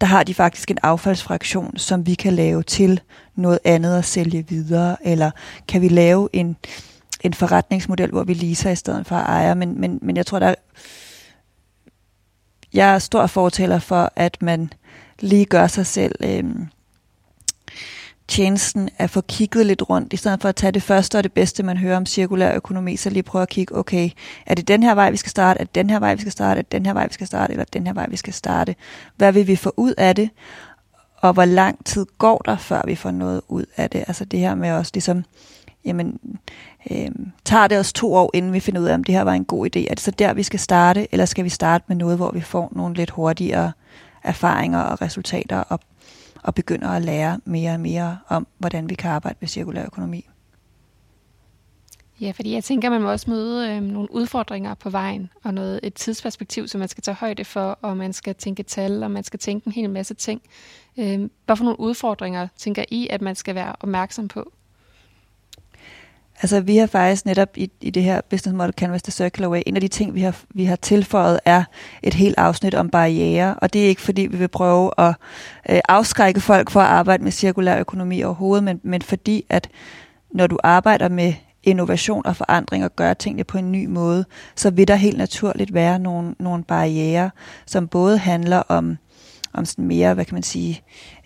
der 0.00 0.06
har 0.06 0.24
de 0.24 0.34
faktisk 0.34 0.70
en 0.70 0.78
affaldsfraktion, 0.82 1.78
som 1.78 2.06
vi 2.06 2.14
kan 2.14 2.32
lave 2.32 2.62
til 2.62 3.00
noget 3.36 3.58
andet 3.64 3.98
at 3.98 4.04
sælge 4.04 4.44
videre, 4.48 4.96
eller 5.06 5.30
kan 5.68 5.80
vi 5.80 5.88
lave 5.88 6.28
en, 6.32 6.56
en 7.20 7.34
forretningsmodel, 7.34 8.10
hvor 8.10 8.24
vi 8.24 8.34
leaser 8.34 8.70
i 8.70 8.76
stedet 8.76 9.06
for 9.06 9.16
at 9.16 9.26
ejer, 9.26 9.54
men, 9.54 9.80
men, 9.80 9.98
men 10.02 10.16
jeg 10.16 10.26
tror, 10.26 10.38
der 10.38 10.46
er, 10.46 10.54
jeg 12.74 12.94
er 12.94 12.98
stor 12.98 13.26
fortaler 13.26 13.78
for, 13.78 14.12
at 14.16 14.42
man 14.42 14.72
lige 15.20 15.44
gør 15.44 15.66
sig 15.66 15.86
selv 15.86 16.14
øh, 16.20 16.44
tjenesten 18.28 18.90
at 18.98 19.10
få 19.10 19.20
kigget 19.20 19.66
lidt 19.66 19.90
rundt, 19.90 20.12
i 20.12 20.16
stedet 20.16 20.42
for 20.42 20.48
at 20.48 20.56
tage 20.56 20.72
det 20.72 20.82
første 20.82 21.18
og 21.18 21.24
det 21.24 21.32
bedste, 21.32 21.62
man 21.62 21.76
hører 21.76 21.96
om 21.96 22.06
cirkulær 22.06 22.54
økonomi, 22.54 22.96
så 22.96 23.10
lige 23.10 23.22
prøve 23.22 23.42
at 23.42 23.48
kigge, 23.48 23.76
okay, 23.76 24.10
er 24.46 24.54
det 24.54 24.68
den 24.68 24.82
her 24.82 24.94
vej, 24.94 25.10
vi 25.10 25.16
skal 25.16 25.30
starte, 25.30 25.60
er 25.60 25.64
det 25.64 25.74
den 25.74 25.90
her 25.90 25.98
vej, 25.98 26.14
vi 26.14 26.20
skal 26.20 26.32
starte, 26.32 26.58
er 26.58 26.62
det 26.62 26.72
den 26.72 26.86
her 26.86 26.92
vej, 26.92 27.06
vi 27.06 27.12
skal 27.12 27.26
starte, 27.26 27.52
eller 27.52 27.64
den 27.72 27.86
her 27.86 27.94
vej, 27.94 28.06
vi 28.08 28.16
skal 28.16 28.32
starte? 28.32 28.74
Hvad 29.16 29.32
vil 29.32 29.46
vi 29.46 29.56
få 29.56 29.72
ud 29.76 29.94
af 29.98 30.14
det? 30.14 30.30
Og 31.16 31.32
hvor 31.32 31.44
lang 31.44 31.84
tid 31.84 32.06
går 32.18 32.38
der, 32.38 32.56
før 32.56 32.82
vi 32.86 32.94
får 32.94 33.10
noget 33.10 33.40
ud 33.48 33.64
af 33.76 33.90
det? 33.90 34.04
Altså 34.08 34.24
det 34.24 34.40
her 34.40 34.54
med 34.54 34.70
også 34.70 34.90
ligesom, 34.94 35.24
jamen, 35.84 36.38
øh, 36.90 37.10
tager 37.44 37.68
det 37.68 37.78
os 37.78 37.92
to 37.92 38.14
år, 38.14 38.30
inden 38.34 38.52
vi 38.52 38.60
finder 38.60 38.80
ud 38.80 38.86
af, 38.86 38.94
om 38.94 39.04
det 39.04 39.14
her 39.14 39.22
var 39.22 39.32
en 39.32 39.44
god 39.44 39.66
idé? 39.66 39.80
Er 39.90 39.94
det 39.94 40.00
så 40.00 40.10
der, 40.10 40.34
vi 40.34 40.42
skal 40.42 40.60
starte, 40.60 41.08
eller 41.12 41.24
skal 41.24 41.44
vi 41.44 41.48
starte 41.48 41.84
med 41.88 41.96
noget, 41.96 42.16
hvor 42.16 42.30
vi 42.30 42.40
får 42.40 42.72
nogle 42.76 42.94
lidt 42.94 43.10
hurtigere 43.10 43.72
erfaringer 44.22 44.80
og 44.80 45.02
resultater 45.02 45.58
og 45.58 45.80
og 46.42 46.54
begynder 46.54 46.88
at 46.88 47.02
lære 47.02 47.40
mere 47.44 47.72
og 47.72 47.80
mere 47.80 48.18
om, 48.28 48.46
hvordan 48.58 48.90
vi 48.90 48.94
kan 48.94 49.10
arbejde 49.10 49.36
med 49.40 49.48
cirkulær 49.48 49.84
økonomi. 49.84 50.26
Ja, 52.20 52.30
fordi 52.30 52.54
jeg 52.54 52.64
tænker, 52.64 52.90
man 52.90 53.02
må 53.02 53.10
også 53.10 53.30
møde 53.30 53.70
øh, 53.70 53.82
nogle 53.82 54.12
udfordringer 54.12 54.74
på 54.74 54.90
vejen, 54.90 55.30
og 55.42 55.54
noget, 55.54 55.80
et 55.82 55.94
tidsperspektiv, 55.94 56.68
som 56.68 56.78
man 56.78 56.88
skal 56.88 57.02
tage 57.02 57.14
højde 57.14 57.44
for, 57.44 57.78
og 57.82 57.96
man 57.96 58.12
skal 58.12 58.34
tænke 58.34 58.62
tal, 58.62 59.02
og 59.02 59.10
man 59.10 59.24
skal 59.24 59.38
tænke 59.38 59.66
en 59.66 59.72
hel 59.72 59.90
masse 59.90 60.14
ting. 60.14 60.42
Øh, 60.98 61.28
hvad 61.46 61.56
for 61.56 61.64
nogle 61.64 61.80
udfordringer 61.80 62.48
tænker 62.56 62.84
I, 62.88 63.08
at 63.10 63.22
man 63.22 63.34
skal 63.34 63.54
være 63.54 63.76
opmærksom 63.80 64.28
på? 64.28 64.52
Altså 66.42 66.60
vi 66.60 66.76
har 66.76 66.86
faktisk 66.86 67.26
netop 67.26 67.48
i, 67.56 67.70
i 67.80 67.90
det 67.90 68.02
her 68.02 68.20
Business 68.30 68.56
Model 68.56 68.72
Canvas 68.72 69.02
The 69.02 69.12
Circular 69.12 69.48
Way, 69.48 69.62
en 69.66 69.74
af 69.74 69.80
de 69.80 69.88
ting, 69.88 70.14
vi 70.14 70.20
har, 70.20 70.36
vi 70.54 70.64
har 70.64 70.76
tilføjet, 70.76 71.40
er 71.44 71.64
et 72.02 72.14
helt 72.14 72.38
afsnit 72.38 72.74
om 72.74 72.90
barriere, 72.90 73.54
og 73.54 73.72
det 73.72 73.84
er 73.84 73.88
ikke 73.88 74.02
fordi, 74.02 74.22
vi 74.22 74.36
vil 74.36 74.48
prøve 74.48 74.90
at 74.98 75.14
øh, 75.70 75.80
afskrække 75.88 76.40
folk 76.40 76.70
for 76.70 76.80
at 76.80 76.86
arbejde 76.86 77.24
med 77.24 77.32
cirkulær 77.32 77.78
økonomi 77.78 78.22
overhovedet, 78.22 78.64
men, 78.64 78.80
men 78.82 79.02
fordi, 79.02 79.44
at 79.48 79.68
når 80.34 80.46
du 80.46 80.58
arbejder 80.62 81.08
med 81.08 81.34
innovation 81.62 82.26
og 82.26 82.36
forandring 82.36 82.84
og 82.84 82.96
gøre 82.96 83.14
tingene 83.14 83.44
på 83.44 83.58
en 83.58 83.72
ny 83.72 83.86
måde, 83.86 84.24
så 84.56 84.70
vil 84.70 84.88
der 84.88 84.94
helt 84.94 85.18
naturligt 85.18 85.74
være 85.74 85.98
nogle, 85.98 86.34
nogle 86.38 86.64
barriere, 86.64 87.30
som 87.66 87.88
både 87.88 88.18
handler 88.18 88.62
om 88.68 88.96
om 89.52 89.64
sådan 89.64 89.86
mere, 89.86 90.14
hvad 90.14 90.24
kan 90.24 90.34
man 90.34 90.42
sige, 90.42 90.82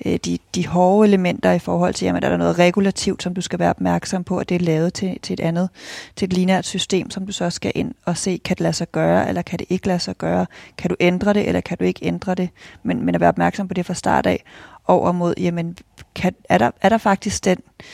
øh, 0.06 0.18
de, 0.24 0.38
de 0.54 0.66
hårde 0.66 1.08
elementer 1.08 1.52
i 1.52 1.58
forhold 1.58 1.94
til, 1.94 2.06
jamen 2.06 2.24
er 2.24 2.28
der 2.28 2.36
noget 2.36 2.58
regulativt, 2.58 3.22
som 3.22 3.34
du 3.34 3.40
skal 3.40 3.58
være 3.58 3.70
opmærksom 3.70 4.24
på, 4.24 4.38
at 4.38 4.48
det 4.48 4.54
er 4.54 4.58
lavet 4.58 4.94
til, 4.94 5.18
til 5.22 5.32
et 5.34 5.40
andet, 5.40 5.68
til 6.16 6.26
et 6.26 6.32
lineært 6.32 6.66
system, 6.66 7.10
som 7.10 7.26
du 7.26 7.32
så 7.32 7.50
skal 7.50 7.72
ind 7.74 7.94
og 8.04 8.16
se, 8.16 8.40
kan 8.44 8.56
det 8.56 8.60
lade 8.60 8.72
sig 8.72 8.92
gøre, 8.92 9.28
eller 9.28 9.42
kan 9.42 9.58
det 9.58 9.66
ikke 9.70 9.86
lade 9.86 9.98
sig 9.98 10.16
gøre, 10.16 10.46
kan 10.78 10.90
du 10.90 10.96
ændre 11.00 11.32
det, 11.32 11.48
eller 11.48 11.60
kan 11.60 11.78
du 11.78 11.84
ikke 11.84 12.06
ændre 12.06 12.34
det, 12.34 12.48
men, 12.82 13.04
men 13.04 13.14
at 13.14 13.20
være 13.20 13.28
opmærksom 13.28 13.68
på 13.68 13.74
det 13.74 13.86
fra 13.86 13.94
start 13.94 14.26
af, 14.26 14.44
over 14.86 15.12
mod, 15.12 15.34
jamen, 15.40 15.76
kan, 16.14 16.34
er, 16.48 16.58
der, 16.58 16.70
er 16.82 16.88
der 16.88 16.98
faktisk 16.98 17.44
den, 17.44 17.58
øh, 17.80 17.84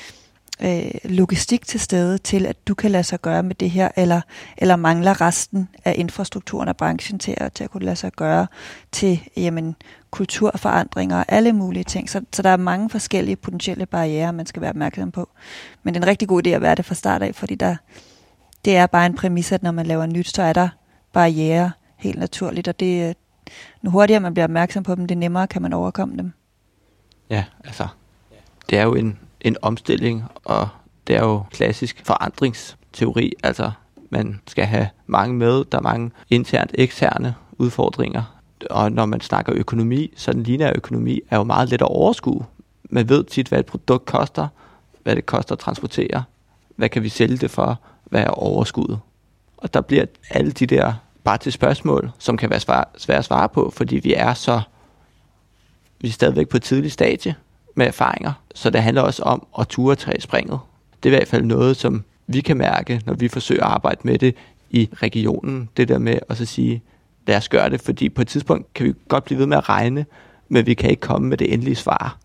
Øh, 0.62 0.90
logistik 1.05 1.67
til 1.67 1.81
stede 1.81 2.19
til, 2.19 2.47
at 2.47 2.69
du 2.69 2.75
kan 2.75 2.90
lade 2.90 3.05
sig 3.05 3.21
gøre 3.21 3.43
med 3.43 3.55
det 3.55 3.71
her, 3.71 3.88
eller, 3.97 4.21
eller 4.57 4.76
mangler 4.76 5.21
resten 5.21 5.69
af 5.85 5.95
infrastrukturen 5.97 6.69
og 6.69 6.76
branchen 6.76 7.19
til 7.19 7.35
at, 7.37 7.52
til 7.52 7.64
at 7.64 7.71
kunne 7.71 7.85
lade 7.85 7.97
sig 7.97 8.12
gøre 8.12 8.47
til 8.93 9.21
jamen, 9.37 9.76
kulturforandringer 10.11 11.19
og 11.19 11.25
alle 11.28 11.52
mulige 11.52 11.85
ting. 11.85 12.11
Så, 12.11 12.21
så 12.32 12.43
der 12.43 12.50
er 12.50 12.56
mange 12.56 12.91
forskellige 12.91 13.37
potentielle 13.37 13.87
barriere, 13.87 14.32
man 14.32 14.47
skal 14.47 14.63
være 14.63 14.71
opmærksom 14.71 15.11
på. 15.11 15.28
Men 15.82 15.95
det 15.95 16.00
er 16.00 16.04
en 16.04 16.08
rigtig 16.08 16.28
god 16.28 16.47
idé 16.47 16.50
at 16.50 16.63
være 16.63 16.75
det 16.75 16.85
fra 16.85 16.95
start 16.95 17.23
af, 17.23 17.35
fordi 17.35 17.54
der, 17.54 17.76
det 18.65 18.76
er 18.76 18.87
bare 18.87 19.06
en 19.06 19.15
præmis, 19.15 19.52
at 19.52 19.63
når 19.63 19.73
man 19.73 19.87
laver 19.87 20.06
nyt, 20.06 20.28
så 20.28 20.43
er 20.43 20.52
der 20.52 20.69
barriere 21.13 21.71
helt 21.97 22.19
naturligt, 22.19 22.69
og 22.69 22.80
det, 22.80 23.08
øh, 23.08 23.15
nu 23.82 23.91
hurtigere 23.91 24.21
man 24.21 24.35
bliver 24.35 24.45
opmærksom 24.45 24.82
på 24.82 24.95
dem, 24.95 25.06
det 25.06 25.19
nemmere 25.19 25.47
kan 25.47 25.63
man 25.63 25.73
overkomme 25.73 26.17
dem. 26.17 26.32
Ja, 27.30 27.45
altså, 27.65 27.87
det 28.71 28.78
er 28.78 28.82
jo 28.82 28.95
en, 28.95 29.19
en 29.41 29.57
omstilling, 29.63 30.25
og 30.45 30.69
det 31.07 31.17
er 31.17 31.21
jo 31.21 31.43
klassisk 31.50 32.03
forandringsteori, 32.05 33.33
altså 33.43 33.71
man 34.11 34.41
skal 34.47 34.65
have 34.65 34.89
mange 35.07 35.35
med, 35.35 35.65
der 35.73 35.79
er 35.79 35.83
mange 35.83 36.11
internt 36.31 36.71
eksterne 36.75 37.35
udfordringer, 37.59 38.41
og 38.71 38.93
når 38.93 39.07
man 39.07 39.21
snakker 39.21 39.53
økonomi, 39.57 40.13
så 40.17 40.33
den 40.33 40.43
lineære 40.43 40.76
økonomi 40.76 41.21
er 41.31 41.37
jo 41.37 41.45
meget 41.45 41.69
let 41.69 41.83
at 41.83 41.89
overskue. 41.89 42.47
Man 42.91 43.09
ved 43.09 43.25
tit, 43.25 43.49
hvad 43.49 43.59
et 43.59 43.67
produkt 43.67 44.05
koster, 44.05 44.49
hvad 45.03 45.17
det 45.17 45.26
koster 45.26 45.53
at 45.53 45.59
transportere, 45.59 46.23
hvad 46.76 46.89
kan 46.89 47.03
vi 47.03 47.09
sælge 47.09 47.37
det 47.37 47.50
for, 47.50 47.81
hvad 48.05 48.23
er 48.23 48.31
overskuddet. 48.31 49.00
Og 49.57 49.75
der 49.75 49.81
bliver 49.81 50.05
alle 50.31 50.53
de 50.53 50.67
der 50.67 50.93
bare 51.25 51.39
til 51.39 51.53
spørgsmål, 51.53 52.11
som 52.19 52.37
kan 52.37 52.50
være 52.50 52.85
svære 52.99 53.19
at 53.19 53.25
svare 53.25 53.49
på, 53.49 53.71
fordi 53.71 53.97
vi 53.97 54.15
er 54.15 54.35
så, 54.35 54.61
vi 56.00 56.09
er 56.09 56.13
stadigvæk 56.13 56.49
på 56.49 56.57
et 56.57 56.63
tidligt 56.63 56.93
stadie 56.93 57.35
med 57.80 57.88
erfaringer, 57.88 58.32
så 58.54 58.71
det 58.71 58.82
handler 58.82 59.02
også 59.02 59.23
om 59.23 59.47
at 59.58 59.69
ture 59.69 59.97
træ 59.97 60.12
springet. 60.21 60.58
Det 61.02 61.08
er 61.08 61.14
i 61.14 61.16
hvert 61.16 61.28
fald 61.28 61.45
noget, 61.45 61.76
som 61.76 62.04
vi 62.26 62.40
kan 62.40 62.56
mærke, 62.56 63.02
når 63.06 63.14
vi 63.14 63.28
forsøger 63.28 63.64
at 63.64 63.73
arbejde 63.73 64.00
med 64.04 64.19
det 64.19 64.34
i 64.71 64.88
regionen. 64.95 65.69
Det 65.76 65.88
der 65.88 65.99
med 65.99 66.19
at 66.28 66.36
så 66.36 66.45
sige, 66.45 66.82
lad 67.26 67.36
os 67.36 67.49
gøre 67.49 67.71
det, 67.71 67.80
fordi 67.80 68.08
på 68.08 68.23
et 68.23 68.28
tidspunkt 68.28 68.75
kan 68.75 68.86
vi 68.86 68.95
godt 69.08 69.25
blive 69.25 69.38
ved 69.38 69.47
med 69.47 69.56
at 69.56 69.69
regne, 69.69 70.06
men 70.49 70.66
vi 70.66 70.75
kan 70.75 70.90
ikke 70.90 71.00
komme 71.00 71.28
med 71.28 71.36
det 71.36 71.52
endelige 71.52 71.76
svar. 71.76 72.19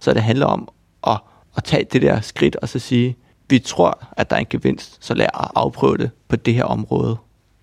Så 0.00 0.14
det 0.14 0.22
handler 0.22 0.46
om 0.46 0.68
at, 1.06 1.20
at 1.56 1.64
tage 1.64 1.84
det 1.92 2.02
der 2.02 2.20
skridt 2.20 2.56
og 2.56 2.68
så 2.68 2.78
sige, 2.78 3.16
vi 3.50 3.58
tror, 3.58 4.08
at 4.16 4.30
der 4.30 4.36
er 4.36 4.40
en 4.40 4.46
gevinst, 4.50 4.98
så 5.00 5.14
lad 5.14 5.26
os 5.34 5.50
afprøve 5.54 5.96
det 5.96 6.10
på 6.28 6.36
det 6.36 6.54
her 6.54 6.64
område, 6.64 7.16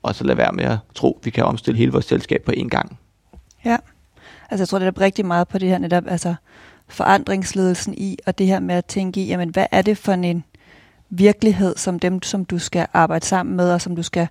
og 0.03 0.15
så 0.15 0.23
lad 0.23 0.36
være 0.36 0.51
med 0.51 0.65
at 0.65 0.77
tro, 0.95 1.17
at 1.19 1.25
vi 1.25 1.29
kan 1.29 1.45
omstille 1.45 1.77
hele 1.77 1.91
vores 1.91 2.05
selskab 2.05 2.41
på 2.45 2.51
én 2.51 2.67
gang. 2.67 2.99
Ja, 3.65 3.77
altså 4.49 4.62
jeg 4.62 4.67
tror, 4.67 4.79
det 4.79 4.88
er 4.88 5.01
rigtig 5.01 5.25
meget 5.25 5.47
på 5.47 5.58
det 5.58 5.69
her 5.69 5.77
netop, 5.77 6.03
altså 6.08 6.36
forandringsledelsen 6.88 7.93
i, 7.98 8.17
og 8.26 8.38
det 8.38 8.48
her 8.48 8.60
med 8.60 8.76
at 8.76 8.86
tænke 8.86 9.21
i, 9.21 9.28
jamen 9.28 9.50
hvad 9.50 9.65
er 9.71 9.82
det 9.82 9.98
for 9.98 10.12
en 10.12 10.43
virkelighed, 11.10 11.76
som 11.78 12.00
dem, 12.00 12.21
som 12.21 12.45
du 12.45 12.60
skal 12.60 12.88
arbejde 12.93 13.26
sammen 13.26 13.56
med, 13.56 13.71
og 13.71 13.82
som 13.82 13.95
du 13.95 14.04
skal 14.04 14.28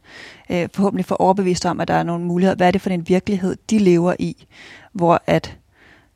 øh, 0.50 0.68
forhåbentlig 0.74 1.04
få 1.04 1.14
overbevist 1.14 1.66
om, 1.66 1.80
at 1.80 1.88
der 1.88 1.94
er 1.94 2.02
nogle 2.02 2.24
muligheder. 2.24 2.56
Hvad 2.56 2.66
er 2.66 2.70
det 2.70 2.80
for 2.80 2.90
en 2.90 3.08
virkelighed, 3.08 3.56
de 3.70 3.78
lever 3.78 4.14
i, 4.18 4.46
hvor 4.92 5.22
at 5.26 5.56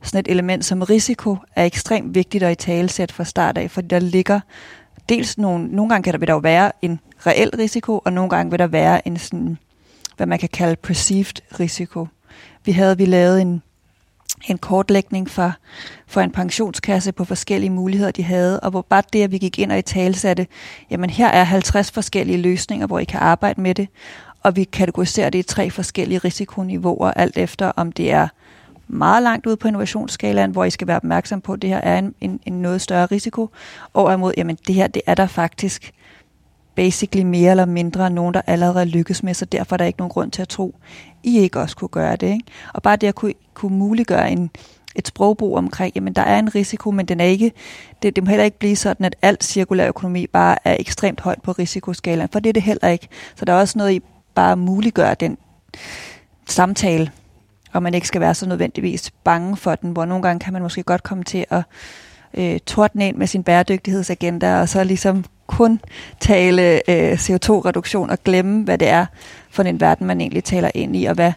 sådan 0.02 0.20
et 0.20 0.30
element 0.30 0.64
som 0.64 0.82
risiko 0.82 1.36
er 1.56 1.64
ekstremt 1.64 2.14
vigtigt 2.14 2.44
at 2.44 2.52
i 2.52 2.54
tale 2.54 2.88
fra 2.88 3.24
start 3.24 3.58
af, 3.58 3.70
fordi 3.70 3.88
der 3.88 3.98
ligger 3.98 4.40
dels 5.08 5.38
nogle, 5.38 5.66
nogle 5.66 5.90
gange 5.90 6.02
kan 6.02 6.12
der, 6.12 6.18
vil 6.18 6.28
der 6.28 6.34
jo 6.34 6.38
være 6.38 6.72
en 6.82 7.00
reel 7.26 7.50
risiko, 7.58 8.00
og 8.04 8.12
nogle 8.12 8.30
gange 8.30 8.50
vil 8.50 8.58
der 8.58 8.66
være 8.66 9.08
en 9.08 9.16
sådan, 9.16 9.58
hvad 10.16 10.26
man 10.26 10.38
kan 10.38 10.48
kalde 10.48 10.76
perceived 10.76 11.60
risiko. 11.60 12.06
Vi 12.64 12.72
havde 12.72 12.98
vi 12.98 13.04
lavet 13.04 13.40
en 13.40 13.62
en 14.46 14.58
kortlægning 14.58 15.30
for, 15.30 15.52
for 16.06 16.20
en 16.20 16.30
pensionskasse 16.30 17.12
på 17.12 17.24
forskellige 17.24 17.70
muligheder, 17.70 18.10
de 18.10 18.22
havde, 18.22 18.60
og 18.60 18.70
hvor 18.70 18.82
bare 18.82 19.02
det, 19.12 19.22
at 19.22 19.32
vi 19.32 19.38
gik 19.38 19.58
ind 19.58 19.72
og 19.72 19.78
i 19.78 19.82
talsatte, 19.82 20.46
jamen 20.90 21.10
her 21.10 21.28
er 21.28 21.44
50 21.44 21.90
forskellige 21.90 22.38
løsninger, 22.38 22.86
hvor 22.86 22.98
I 22.98 23.04
kan 23.04 23.20
arbejde 23.20 23.60
med 23.60 23.74
det, 23.74 23.88
og 24.42 24.56
vi 24.56 24.64
kategoriserer 24.64 25.30
det 25.30 25.38
i 25.38 25.42
tre 25.42 25.70
forskellige 25.70 26.18
risikoniveauer, 26.18 27.10
alt 27.10 27.38
efter 27.38 27.72
om 27.76 27.92
det 27.92 28.12
er 28.12 28.28
meget 28.88 29.22
langt 29.22 29.46
ude 29.46 29.56
på 29.56 29.68
innovationsskalaen, 29.68 30.50
hvor 30.50 30.64
I 30.64 30.70
skal 30.70 30.86
være 30.86 30.96
opmærksom 30.96 31.40
på, 31.40 31.52
at 31.52 31.62
det 31.62 31.70
her 31.70 31.80
er 31.80 31.98
en, 31.98 32.14
en, 32.20 32.40
en 32.46 32.52
noget 32.52 32.80
større 32.80 33.06
risiko, 33.06 33.50
og 33.92 34.14
imod, 34.14 34.32
jamen 34.36 34.58
det 34.66 34.74
her, 34.74 34.86
det 34.86 35.02
er 35.06 35.14
der 35.14 35.26
faktisk 35.26 35.92
basically 36.78 37.24
mere 37.24 37.50
eller 37.50 37.64
mindre 37.64 38.10
nogen, 38.10 38.34
der 38.34 38.40
allerede 38.46 38.84
lykkes 38.84 39.22
med, 39.22 39.34
så 39.34 39.44
derfor 39.44 39.74
er 39.74 39.76
der 39.76 39.84
ikke 39.84 39.98
nogen 39.98 40.10
grund 40.10 40.30
til 40.30 40.42
at 40.42 40.48
tro, 40.48 40.74
I 41.22 41.38
ikke 41.38 41.60
også 41.60 41.76
kunne 41.76 41.88
gøre 41.88 42.16
det. 42.16 42.26
Ikke? 42.26 42.44
Og 42.74 42.82
bare 42.82 42.96
det 42.96 43.06
at 43.06 43.14
kunne, 43.14 43.34
kunne 43.54 43.76
muliggøre 43.76 44.30
en, 44.30 44.50
et 44.94 45.08
sprogbrug 45.08 45.56
omkring, 45.56 45.92
jamen 45.94 46.12
der 46.12 46.22
er 46.22 46.38
en 46.38 46.54
risiko, 46.54 46.90
men 46.90 47.06
den 47.06 47.20
er 47.20 47.24
ikke, 47.24 47.52
det, 48.02 48.16
det 48.16 48.24
må 48.24 48.30
heller 48.30 48.44
ikke 48.44 48.58
blive 48.58 48.76
sådan, 48.76 49.06
at 49.06 49.16
alt 49.22 49.44
cirkulær 49.44 49.88
økonomi 49.88 50.26
bare 50.26 50.56
er 50.64 50.76
ekstremt 50.78 51.20
højt 51.20 51.42
på 51.42 51.52
risikoskalaen, 51.52 52.28
for 52.32 52.40
det 52.40 52.48
er 52.48 52.52
det 52.52 52.62
heller 52.62 52.88
ikke. 52.88 53.08
Så 53.36 53.44
der 53.44 53.52
er 53.52 53.60
også 53.60 53.78
noget 53.78 53.92
i 53.92 54.00
bare 54.34 54.52
at 54.52 54.58
muliggøre 54.58 55.14
den 55.14 55.38
samtale, 56.46 57.10
og 57.72 57.82
man 57.82 57.94
ikke 57.94 58.08
skal 58.08 58.20
være 58.20 58.34
så 58.34 58.48
nødvendigvis 58.48 59.10
bange 59.24 59.56
for 59.56 59.74
den, 59.74 59.90
hvor 59.90 60.04
nogle 60.04 60.22
gange 60.22 60.40
kan 60.40 60.52
man 60.52 60.62
måske 60.62 60.82
godt 60.82 61.02
komme 61.02 61.24
til 61.24 61.44
at 61.50 61.62
øh, 62.34 62.58
tordne 62.66 63.08
ind 63.08 63.16
med 63.16 63.26
sin 63.26 63.42
bæredygtighedsagenda, 63.42 64.60
og 64.60 64.68
så 64.68 64.84
ligesom 64.84 65.24
kun 65.48 65.80
tale 66.20 66.90
øh, 66.90 67.12
CO2-reduktion 67.12 68.10
og 68.10 68.18
glemme, 68.24 68.64
hvad 68.64 68.78
det 68.78 68.88
er 68.88 69.06
for 69.50 69.62
en 69.62 69.80
verden, 69.80 70.06
man 70.06 70.20
egentlig 70.20 70.44
taler 70.44 70.70
ind 70.74 70.96
i, 70.96 71.04
og 71.04 71.14
hvad 71.14 71.32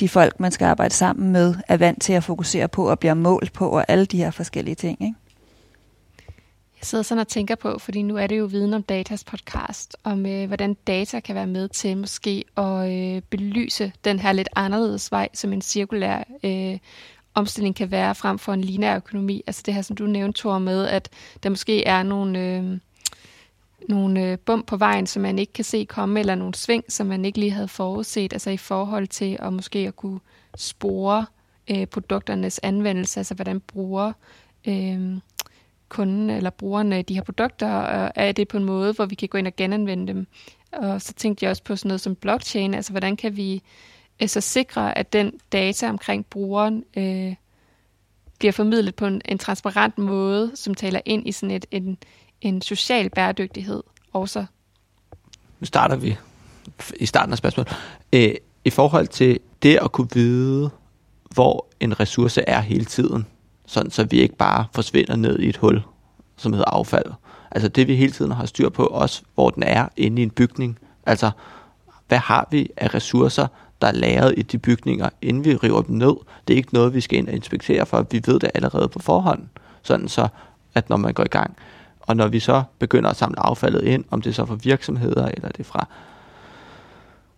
de 0.00 0.08
folk, 0.08 0.40
man 0.40 0.52
skal 0.52 0.64
arbejde 0.64 0.94
sammen 0.94 1.32
med, 1.32 1.54
er 1.68 1.76
vant 1.76 2.02
til 2.02 2.12
at 2.12 2.24
fokusere 2.24 2.68
på 2.68 2.90
og 2.90 2.98
bliver 2.98 3.14
målt 3.14 3.52
på, 3.52 3.68
og 3.68 3.84
alle 3.88 4.06
de 4.06 4.16
her 4.16 4.30
forskellige 4.30 4.74
ting. 4.74 5.02
Ikke? 5.02 5.14
Jeg 6.80 6.86
sidder 6.86 7.04
sådan 7.04 7.20
og 7.20 7.28
tænker 7.28 7.54
på, 7.54 7.78
fordi 7.78 8.02
nu 8.02 8.16
er 8.16 8.26
det 8.26 8.38
jo 8.38 8.44
Viden 8.44 8.74
om 8.74 8.82
Datas 8.82 9.24
podcast, 9.24 9.96
om 10.04 10.26
øh, 10.26 10.46
hvordan 10.46 10.74
data 10.74 11.20
kan 11.20 11.34
være 11.34 11.46
med 11.46 11.68
til 11.68 11.96
måske 11.96 12.44
at 12.56 12.90
øh, 12.92 13.22
belyse 13.30 13.92
den 14.04 14.18
her 14.18 14.32
lidt 14.32 14.48
anderledes 14.56 15.12
vej, 15.12 15.28
som 15.34 15.52
en 15.52 15.62
cirkulær 15.62 16.22
øh, 16.44 16.78
omstilling 17.34 17.76
kan 17.76 17.90
være 17.90 18.14
frem 18.14 18.38
for 18.38 18.52
en 18.52 18.60
lineær 18.60 18.96
økonomi. 18.96 19.42
Altså 19.46 19.62
det 19.66 19.74
her, 19.74 19.82
som 19.82 19.96
du 19.96 20.06
nævnte, 20.06 20.40
Thor, 20.40 20.58
med, 20.58 20.86
at 20.86 21.08
der 21.42 21.48
måske 21.48 21.84
er 21.86 22.02
nogle, 22.02 22.38
øh, 22.38 22.78
nogle 23.88 24.22
øh, 24.22 24.38
bump 24.38 24.66
på 24.66 24.76
vejen, 24.76 25.06
som 25.06 25.22
man 25.22 25.38
ikke 25.38 25.52
kan 25.52 25.64
se 25.64 25.84
komme, 25.84 26.20
eller 26.20 26.34
nogle 26.34 26.54
sving, 26.54 26.84
som 26.88 27.06
man 27.06 27.24
ikke 27.24 27.38
lige 27.38 27.50
havde 27.50 27.68
forudset, 27.68 28.32
altså 28.32 28.50
i 28.50 28.56
forhold 28.56 29.06
til 29.06 29.36
at 29.40 29.52
måske 29.52 29.78
at 29.78 29.96
kunne 29.96 30.20
spore 30.56 31.26
øh, 31.70 31.86
produkternes 31.86 32.60
anvendelse, 32.62 33.20
altså 33.20 33.34
hvordan 33.34 33.60
bruger 33.60 34.12
øh, 34.68 35.18
kunden 35.88 36.30
eller 36.30 36.50
brugerne 36.50 37.02
de 37.02 37.14
her 37.14 37.22
produkter, 37.22 37.72
og 37.72 38.12
er 38.14 38.32
det 38.32 38.48
på 38.48 38.56
en 38.56 38.64
måde, 38.64 38.92
hvor 38.92 39.06
vi 39.06 39.14
kan 39.14 39.28
gå 39.28 39.38
ind 39.38 39.46
og 39.46 39.56
genanvende 39.56 40.12
dem. 40.12 40.26
Og 40.72 41.02
så 41.02 41.12
tænkte 41.12 41.44
jeg 41.44 41.50
også 41.50 41.62
på 41.62 41.76
sådan 41.76 41.88
noget 41.88 42.00
som 42.00 42.14
blockchain, 42.14 42.74
altså 42.74 42.92
hvordan 42.92 43.16
kan 43.16 43.36
vi 43.36 43.62
øh, 44.22 44.28
så 44.28 44.40
sikre, 44.40 44.98
at 44.98 45.12
den 45.12 45.32
data 45.52 45.88
omkring 45.88 46.26
brugeren 46.26 46.84
øh, 46.96 47.34
bliver 48.38 48.52
formidlet 48.52 48.94
på 48.94 49.06
en, 49.06 49.22
en 49.24 49.38
transparent 49.38 49.98
måde, 49.98 50.52
som 50.54 50.74
taler 50.74 51.00
ind 51.04 51.28
i 51.28 51.32
sådan 51.32 51.56
et, 51.56 51.66
en, 51.70 51.98
en 52.40 52.62
social 52.62 53.10
bæredygtighed 53.10 53.82
også. 54.12 54.46
Nu 55.60 55.66
starter 55.66 55.96
vi 55.96 56.16
i 56.96 57.06
starten 57.06 57.32
af 57.32 57.38
spørgsmålet. 57.38 57.76
Øh, 58.12 58.34
I 58.64 58.70
forhold 58.70 59.06
til 59.06 59.40
det 59.62 59.76
at 59.82 59.92
kunne 59.92 60.08
vide, 60.14 60.70
hvor 61.34 61.66
en 61.80 62.00
ressource 62.00 62.42
er 62.46 62.60
hele 62.60 62.84
tiden, 62.84 63.26
sådan 63.66 63.90
så 63.90 64.04
vi 64.04 64.20
ikke 64.20 64.36
bare 64.36 64.66
forsvinder 64.74 65.16
ned 65.16 65.38
i 65.38 65.48
et 65.48 65.56
hul, 65.56 65.82
som 66.36 66.52
hedder 66.52 66.70
affald. 66.70 67.12
Altså 67.50 67.68
det 67.68 67.86
vi 67.86 67.96
hele 67.96 68.12
tiden 68.12 68.32
har 68.32 68.46
styr 68.46 68.68
på, 68.68 68.86
også 68.86 69.22
hvor 69.34 69.50
den 69.50 69.62
er 69.62 69.88
inde 69.96 70.22
i 70.22 70.24
en 70.24 70.30
bygning. 70.30 70.78
Altså 71.06 71.30
hvad 72.08 72.18
har 72.18 72.48
vi 72.50 72.70
af 72.76 72.94
ressourcer, 72.94 73.46
der 73.80 73.86
er 73.86 73.92
lagret 73.92 74.34
i 74.36 74.42
de 74.42 74.58
bygninger, 74.58 75.08
inden 75.22 75.44
vi 75.44 75.56
river 75.56 75.82
dem 75.82 75.96
ned. 75.96 76.14
Det 76.48 76.54
er 76.54 76.56
ikke 76.56 76.74
noget, 76.74 76.94
vi 76.94 77.00
skal 77.00 77.18
ind 77.18 77.28
og 77.28 77.34
inspektere 77.34 77.86
for. 77.86 78.06
Vi 78.10 78.22
ved 78.26 78.40
det 78.40 78.50
allerede 78.54 78.88
på 78.88 78.98
forhånd. 78.98 79.48
Sådan 79.82 80.08
så, 80.08 80.28
at 80.74 80.88
når 80.88 80.96
man 80.96 81.14
går 81.14 81.24
i 81.24 81.28
gang, 81.28 81.56
og 82.00 82.16
når 82.16 82.28
vi 82.28 82.40
så 82.40 82.62
begynder 82.78 83.10
at 83.10 83.16
samle 83.16 83.40
affaldet 83.40 83.84
ind, 83.84 84.04
om 84.10 84.22
det 84.22 84.30
er 84.30 84.34
så 84.34 84.46
fra 84.46 84.58
virksomheder, 84.62 85.28
eller 85.28 85.48
det 85.48 85.60
er 85.60 85.64
fra, 85.64 85.86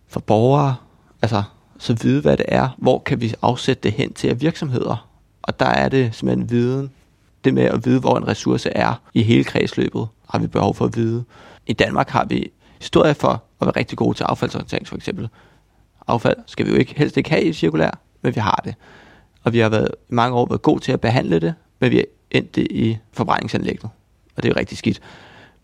fra 0.07 0.19
borgere, 0.19 0.75
altså 1.21 1.43
så 1.79 1.97
vide, 2.01 2.21
hvad 2.21 2.37
det 2.37 2.45
er. 2.47 2.69
Hvor 2.77 2.99
kan 2.99 3.21
vi 3.21 3.33
afsætte 3.41 3.83
det 3.83 3.91
hen 3.91 4.13
til 4.13 4.27
af 4.27 4.41
virksomheder? 4.41 5.09
Og 5.41 5.59
der 5.59 5.65
er 5.65 5.89
det 5.89 6.15
simpelthen 6.15 6.49
viden. 6.49 6.91
Det 7.43 7.53
med 7.53 7.63
at 7.63 7.85
vide, 7.85 7.99
hvor 7.99 8.17
en 8.17 8.27
ressource 8.27 8.69
er 8.69 9.01
i 9.13 9.23
hele 9.23 9.43
kredsløbet, 9.43 10.07
har 10.29 10.39
vi 10.39 10.47
behov 10.47 10.75
for 10.75 10.85
at 10.85 10.95
vide. 10.95 11.23
I 11.67 11.73
Danmark 11.73 12.09
har 12.09 12.25
vi 12.25 12.51
historie 12.79 13.13
for 13.13 13.43
at 13.61 13.65
være 13.67 13.75
rigtig 13.75 13.97
gode 13.97 14.17
til 14.17 14.23
affaldshåndtering, 14.23 14.87
for 14.87 14.95
eksempel 14.95 15.29
affald 16.07 16.37
skal 16.47 16.65
vi 16.65 16.71
jo 16.71 16.77
ikke, 16.77 16.93
helst 16.97 17.17
ikke 17.17 17.29
have 17.29 17.43
i 17.43 17.53
cirkulær, 17.53 17.99
men 18.21 18.35
vi 18.35 18.39
har 18.39 18.61
det. 18.65 18.75
Og 19.43 19.53
vi 19.53 19.59
har 19.59 19.69
været 19.69 19.89
i 20.09 20.13
mange 20.13 20.35
år 20.35 20.45
været 20.45 20.61
gode 20.61 20.79
til 20.79 20.91
at 20.91 21.01
behandle 21.01 21.39
det, 21.39 21.53
men 21.79 21.91
vi 21.91 21.99
er 21.99 22.03
endt 22.31 22.55
det 22.55 22.67
i 22.71 22.97
forbrændingsanlægget. 23.13 23.89
Og 24.35 24.43
det 24.43 24.49
er 24.49 24.53
jo 24.53 24.59
rigtig 24.59 24.77
skidt. 24.77 24.99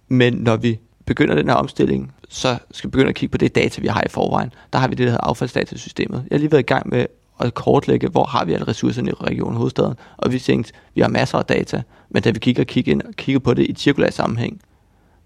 Men 0.07 0.33
når 0.33 0.55
vi 0.55 0.79
begynder 1.05 1.35
den 1.35 1.47
her 1.47 1.55
omstilling, 1.55 2.11
så 2.29 2.57
skal 2.71 2.87
vi 2.87 2.91
begynde 2.91 3.09
at 3.09 3.15
kigge 3.15 3.31
på 3.31 3.37
det 3.37 3.55
data, 3.55 3.81
vi 3.81 3.87
har 3.87 4.03
i 4.05 4.09
forvejen. 4.09 4.53
Der 4.73 4.79
har 4.79 4.87
vi 4.87 4.95
det, 4.95 5.05
der 5.05 5.11
hedder 5.11 5.27
affaldsdatasystemet. 5.27 6.25
Jeg 6.29 6.35
har 6.35 6.39
lige 6.39 6.51
været 6.51 6.63
i 6.63 6.65
gang 6.65 6.89
med 6.89 7.05
at 7.39 7.53
kortlægge, 7.53 8.07
hvor 8.07 8.23
har 8.23 8.45
vi 8.45 8.53
alle 8.53 8.67
ressourcerne 8.67 9.09
i 9.09 9.13
regionen 9.13 9.57
hovedstaden. 9.57 9.95
Og 10.17 10.31
vi 10.31 10.39
tænkte, 10.39 10.73
vi 10.95 11.01
har 11.01 11.07
masser 11.07 11.37
af 11.37 11.45
data, 11.45 11.81
men 12.09 12.23
da 12.23 12.29
vi 12.31 12.39
kigger, 12.39 12.63
kigger, 12.63 12.91
ind 12.91 13.01
og 13.01 13.13
kigger 13.13 13.39
på 13.39 13.53
det 13.53 13.65
i 13.69 13.75
cirkulær 13.75 14.09
sammenhæng, 14.09 14.61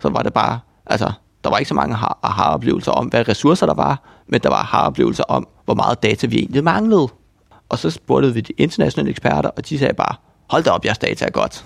så 0.02 0.10
var 0.10 0.22
det 0.22 0.34
bare, 0.34 0.60
altså, 0.86 1.12
der 1.44 1.50
var 1.50 1.58
ikke 1.58 1.70
så 1.70 1.76
mange 1.76 1.96
aha-oplevelser 2.24 2.92
om, 2.92 3.08
hvad 3.08 3.28
ressourcer 3.30 3.66
der 3.66 3.74
var, 3.74 4.04
men 4.28 4.42
der 4.42 4.50
var 4.50 4.58
aha-oplevelser 4.58 5.24
om, 5.24 5.48
hvor 5.66 5.74
meget 5.74 6.04
data 6.04 6.28
vi 6.28 6.38
egentlig 6.38 6.64
manglede. 6.64 7.08
Og 7.70 7.80
så 7.80 7.90
spurgte 7.90 8.34
vi 8.34 8.42
de 8.42 8.54
internationale 8.58 9.10
eksperter, 9.10 9.50
og 9.50 9.70
de 9.70 9.80
sagde 9.80 9.94
bare, 9.94 10.16
hold 10.50 10.64
da 10.64 10.70
op, 10.70 10.86
jeres 10.86 10.98
data 10.98 11.26
er 11.26 11.30
godt. 11.30 11.66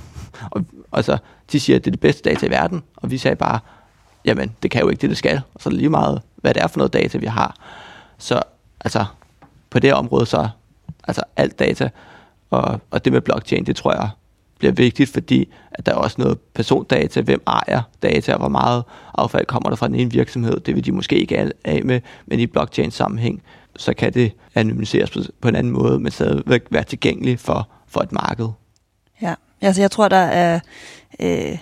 Og, 0.50 0.66
og 0.92 1.04
så, 1.04 1.18
de 1.52 1.60
siger, 1.60 1.78
at 1.78 1.86
det 1.86 1.90
er 1.90 1.92
det 1.92 2.00
bedste 2.00 2.30
data 2.30 2.46
i 2.46 2.50
verden, 2.50 2.84
og 2.96 3.12
vi 3.12 3.18
sagde 3.18 3.36
bare, 3.36 3.60
jamen, 4.26 4.56
det 4.64 4.72
kan 4.72 4.82
jo 4.82 4.90
ikke 4.90 5.02
det, 5.02 5.10
det 5.10 5.18
skal. 5.18 5.42
Og 5.54 5.62
så 5.62 5.70
er 5.70 5.72
det 5.72 5.80
lige 5.80 5.90
meget, 5.90 6.22
hvad 6.36 6.54
det 6.54 6.64
er 6.64 6.68
for 6.68 6.78
noget 6.78 6.94
data, 6.94 7.18
vi 7.18 7.26
har. 7.26 7.56
Så 8.18 8.42
altså, 8.80 9.06
på 9.70 9.80
det 9.80 9.94
område, 9.94 10.26
så 10.26 10.50
altså 11.08 11.24
alt 11.36 11.60
data, 11.60 11.90
og, 12.50 12.82
og 12.92 13.06
det 13.06 13.14
med 13.14 13.22
blockchain, 13.22 13.66
det 13.66 13.76
tror 13.76 13.94
jeg 13.94 14.10
bliver 14.60 14.74
vigtigt, 14.74 15.10
fordi 15.10 15.50
at 15.72 15.86
der 15.86 15.92
er 15.92 15.96
også 15.96 16.16
noget 16.20 16.40
persondata, 16.40 17.22
hvem 17.22 17.42
ejer 17.48 17.82
data, 18.04 18.34
og 18.34 18.40
hvor 18.40 18.48
meget 18.48 18.84
affald 19.14 19.46
kommer 19.46 19.70
der 19.70 19.76
fra 19.76 19.88
den 19.88 19.96
ene 19.96 20.12
virksomhed. 20.12 20.60
Det 20.60 20.76
vil 20.76 20.86
de 20.86 20.92
måske 20.92 21.20
ikke 21.20 21.52
af 21.66 21.82
med, 21.84 22.02
men 22.26 22.40
i 22.40 22.48
blockchain-sammenhæng, 22.48 23.42
så 23.76 23.94
kan 23.94 24.14
det 24.14 24.32
anonymiseres 24.56 25.10
på, 25.10 25.20
på 25.42 25.48
en 25.48 25.56
anden 25.56 25.74
måde, 25.74 26.00
men 26.00 26.12
stadigvæk 26.12 26.62
være 26.72 26.84
tilgængeligt 26.84 27.42
for, 27.42 27.70
for 27.88 28.02
et 28.02 28.12
marked. 28.12 28.50
Ja, 29.22 29.34
altså 29.62 29.82
jeg 29.82 29.92
tror, 29.92 30.08
der 30.08 30.18
er 30.18 30.60
øh, 31.20 31.58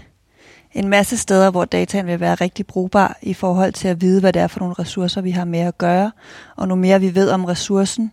en 0.72 0.88
masse 0.88 1.18
steder, 1.18 1.52
hvor 1.52 1.66
dataen 1.66 2.08
vil 2.08 2.20
være 2.20 2.36
rigtig 2.36 2.68
brugbar 2.68 3.18
i 3.22 3.34
forhold 3.34 3.74
til 3.74 3.88
at 3.88 4.02
vide, 4.02 4.20
hvad 4.20 4.34
det 4.34 4.42
er 4.42 4.48
for 4.48 4.60
nogle 4.60 4.76
ressourcer, 4.80 5.22
vi 5.22 5.32
har 5.32 5.46
med 5.46 5.60
at 5.60 5.78
gøre. 5.78 6.12
Og 6.56 6.68
nu 6.68 6.76
mere 6.76 7.00
vi 7.00 7.16
ved 7.16 7.30
om 7.30 7.46
ressourcen, 7.46 8.12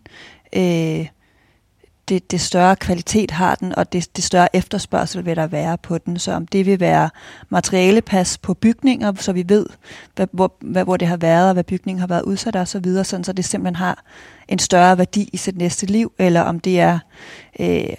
øh, 0.53 1.07
det, 2.09 2.31
det 2.31 2.40
større 2.40 2.77
kvalitet 2.77 3.31
har 3.31 3.55
den, 3.55 3.75
og 3.75 3.92
det, 3.92 4.16
det 4.16 4.25
større 4.25 4.57
efterspørgsel 4.57 5.25
vil 5.25 5.37
der 5.37 5.47
være 5.47 5.79
på 5.79 5.99
den. 5.99 6.18
Så 6.18 6.33
om 6.33 6.47
det 6.47 6.66
vil 6.66 6.81
være 6.81 7.11
materialepas 7.49 8.38
på 8.38 8.55
bygninger, 8.55 9.12
så 9.16 9.33
vi 9.33 9.45
ved, 9.49 9.66
hvad, 10.16 10.27
hvor, 10.33 10.55
hvad, 10.61 10.85
hvor 10.85 10.97
det 10.97 11.09
har 11.09 11.16
været, 11.16 11.49
og 11.49 11.53
hvad 11.53 11.64
bygningen 11.64 12.01
har 12.01 12.07
været 12.07 12.23
udsat 12.23 12.57
og 12.57 12.68
så 12.68 12.79
videre, 12.79 13.05
sådan, 13.05 13.25
så 13.25 13.33
det 13.33 13.45
simpelthen 13.45 13.77
har 13.77 14.05
en 14.49 14.59
større 14.59 14.99
værdi 14.99 15.31
i 15.33 15.37
sit 15.37 15.57
næste 15.59 15.87
liv, 15.87 16.12
eller 16.18 16.40
om 16.40 16.61
det 16.61 16.81
er 16.81 16.99
øh, 17.61 17.95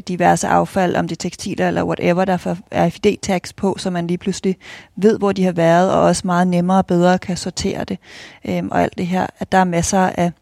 diverse 0.00 0.48
affald, 0.48 0.96
om 0.96 1.08
det 1.08 1.16
er 1.16 1.20
tekstiler 1.20 1.68
eller 1.68 1.84
whatever, 1.84 2.24
der 2.24 2.56
er 2.70 2.86
RFID-tags 2.86 3.52
på, 3.52 3.76
så 3.78 3.90
man 3.90 4.06
lige 4.06 4.18
pludselig 4.18 4.56
ved, 4.96 5.18
hvor 5.18 5.32
de 5.32 5.44
har 5.44 5.52
været, 5.52 5.92
og 5.92 6.00
også 6.00 6.22
meget 6.24 6.46
nemmere 6.46 6.78
og 6.78 6.86
bedre 6.86 7.18
kan 7.18 7.36
sortere 7.36 7.84
det. 7.84 7.98
Øhm, 8.44 8.68
og 8.70 8.82
alt 8.82 8.98
det 8.98 9.06
her, 9.06 9.26
at 9.38 9.52
der 9.52 9.58
er 9.58 9.64
masser 9.64 9.98
af 9.98 10.32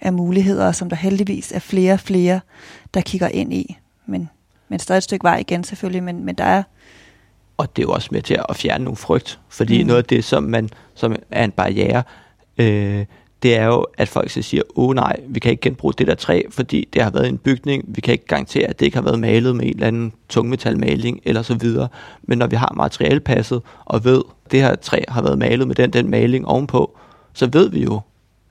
af 0.00 0.12
muligheder, 0.12 0.72
som 0.72 0.88
der 0.88 0.96
heldigvis 0.96 1.52
er 1.52 1.58
flere 1.58 1.92
og 1.92 2.00
flere, 2.00 2.40
der 2.94 3.00
kigger 3.00 3.28
ind 3.28 3.52
i. 3.52 3.76
Men, 4.06 4.28
men 4.68 4.78
stadig 4.78 4.98
et 4.98 5.02
stykke 5.02 5.24
vej 5.24 5.38
igen 5.38 5.64
selvfølgelig, 5.64 6.02
men, 6.02 6.24
men 6.24 6.34
der 6.34 6.44
er... 6.44 6.62
Og 7.56 7.76
det 7.76 7.82
er 7.82 7.86
jo 7.86 7.92
også 7.92 8.08
med 8.12 8.22
til 8.22 8.40
at 8.48 8.56
fjerne 8.56 8.84
nogle 8.84 8.96
frygt, 8.96 9.40
fordi 9.48 9.82
mm. 9.82 9.86
noget 9.86 9.98
af 9.98 10.04
det, 10.04 10.24
som, 10.24 10.42
man, 10.42 10.70
som 10.94 11.16
er 11.30 11.44
en 11.44 11.50
barriere, 11.50 12.02
øh, 12.58 13.04
det 13.42 13.56
er 13.56 13.66
jo, 13.66 13.86
at 13.98 14.08
folk 14.08 14.30
så 14.30 14.42
siger, 14.42 14.62
åh 14.76 14.88
oh, 14.88 14.94
nej, 14.94 15.20
vi 15.28 15.40
kan 15.40 15.50
ikke 15.50 15.60
genbruge 15.60 15.94
det 15.98 16.06
der 16.06 16.14
træ, 16.14 16.42
fordi 16.50 16.88
det 16.92 17.02
har 17.02 17.10
været 17.10 17.28
en 17.28 17.38
bygning, 17.38 17.84
vi 17.86 18.00
kan 18.00 18.12
ikke 18.12 18.26
garantere, 18.26 18.66
at 18.66 18.80
det 18.80 18.86
ikke 18.86 18.96
har 18.96 19.02
været 19.02 19.18
malet 19.18 19.56
med 19.56 19.64
en 19.64 19.70
eller 19.70 19.86
anden 19.86 20.12
tungmetalmaling 20.28 21.20
eller 21.24 21.42
så 21.42 21.54
videre. 21.54 21.88
Men 22.22 22.38
når 22.38 22.46
vi 22.46 22.56
har 22.56 22.72
materialpasset 22.76 23.62
og 23.84 24.04
ved, 24.04 24.22
at 24.44 24.52
det 24.52 24.60
her 24.60 24.74
træ 24.74 25.02
har 25.08 25.22
været 25.22 25.38
malet 25.38 25.66
med 25.66 25.74
den, 25.74 25.90
den 25.90 26.10
maling 26.10 26.46
ovenpå, 26.46 26.98
så 27.32 27.46
ved 27.52 27.70
vi 27.70 27.82
jo, 27.82 28.00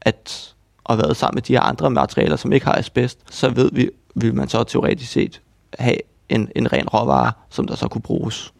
at 0.01 0.53
og 0.89 0.97
været 0.97 1.17
sammen 1.17 1.35
med 1.35 1.41
de 1.41 1.53
her 1.53 1.61
andre 1.61 1.89
materialer, 1.89 2.35
som 2.35 2.53
ikke 2.53 2.65
har 2.65 2.73
asbest, 2.73 3.19
så 3.29 3.49
ved 3.49 3.69
vi, 3.73 3.89
vil 4.15 4.35
man 4.35 4.49
så 4.49 4.63
teoretisk 4.63 5.11
set 5.11 5.41
have 5.79 5.97
en, 6.29 6.49
en 6.55 6.73
ren 6.73 6.89
råvare, 6.89 7.31
som 7.49 7.67
der 7.67 7.75
så 7.75 7.87
kunne 7.87 8.01
bruges. 8.01 8.53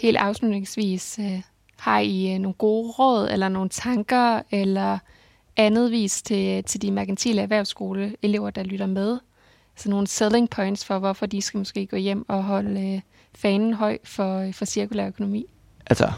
Helt 0.00 0.16
afslutningsvis, 0.16 1.18
øh, 1.18 1.40
har 1.78 1.98
I 1.98 2.34
øh, 2.34 2.38
nogle 2.38 2.54
gode 2.54 2.90
råd, 2.90 3.28
eller 3.30 3.48
nogle 3.48 3.68
tanker, 3.68 4.40
eller 4.50 4.98
andet 5.56 5.90
vis 5.90 6.22
til, 6.22 6.56
øh, 6.56 6.64
til 6.64 6.82
de 6.82 6.90
merkantile 6.90 7.42
erhvervsskoleelever, 7.42 8.50
der 8.50 8.62
lytter 8.62 8.86
med? 8.86 9.18
Så 9.76 9.90
nogle 9.90 10.06
selling 10.06 10.50
points 10.50 10.84
for, 10.84 10.98
hvorfor 10.98 11.26
de 11.26 11.42
skal 11.42 11.58
måske 11.58 11.86
gå 11.86 11.96
hjem 11.96 12.24
og 12.28 12.44
holde 12.44 12.94
øh, 12.94 13.00
fanen 13.34 13.74
høj 13.74 13.98
for, 14.04 14.50
for 14.52 14.64
cirkulær 14.64 15.06
økonomi? 15.06 15.46
Altså, 15.86 16.12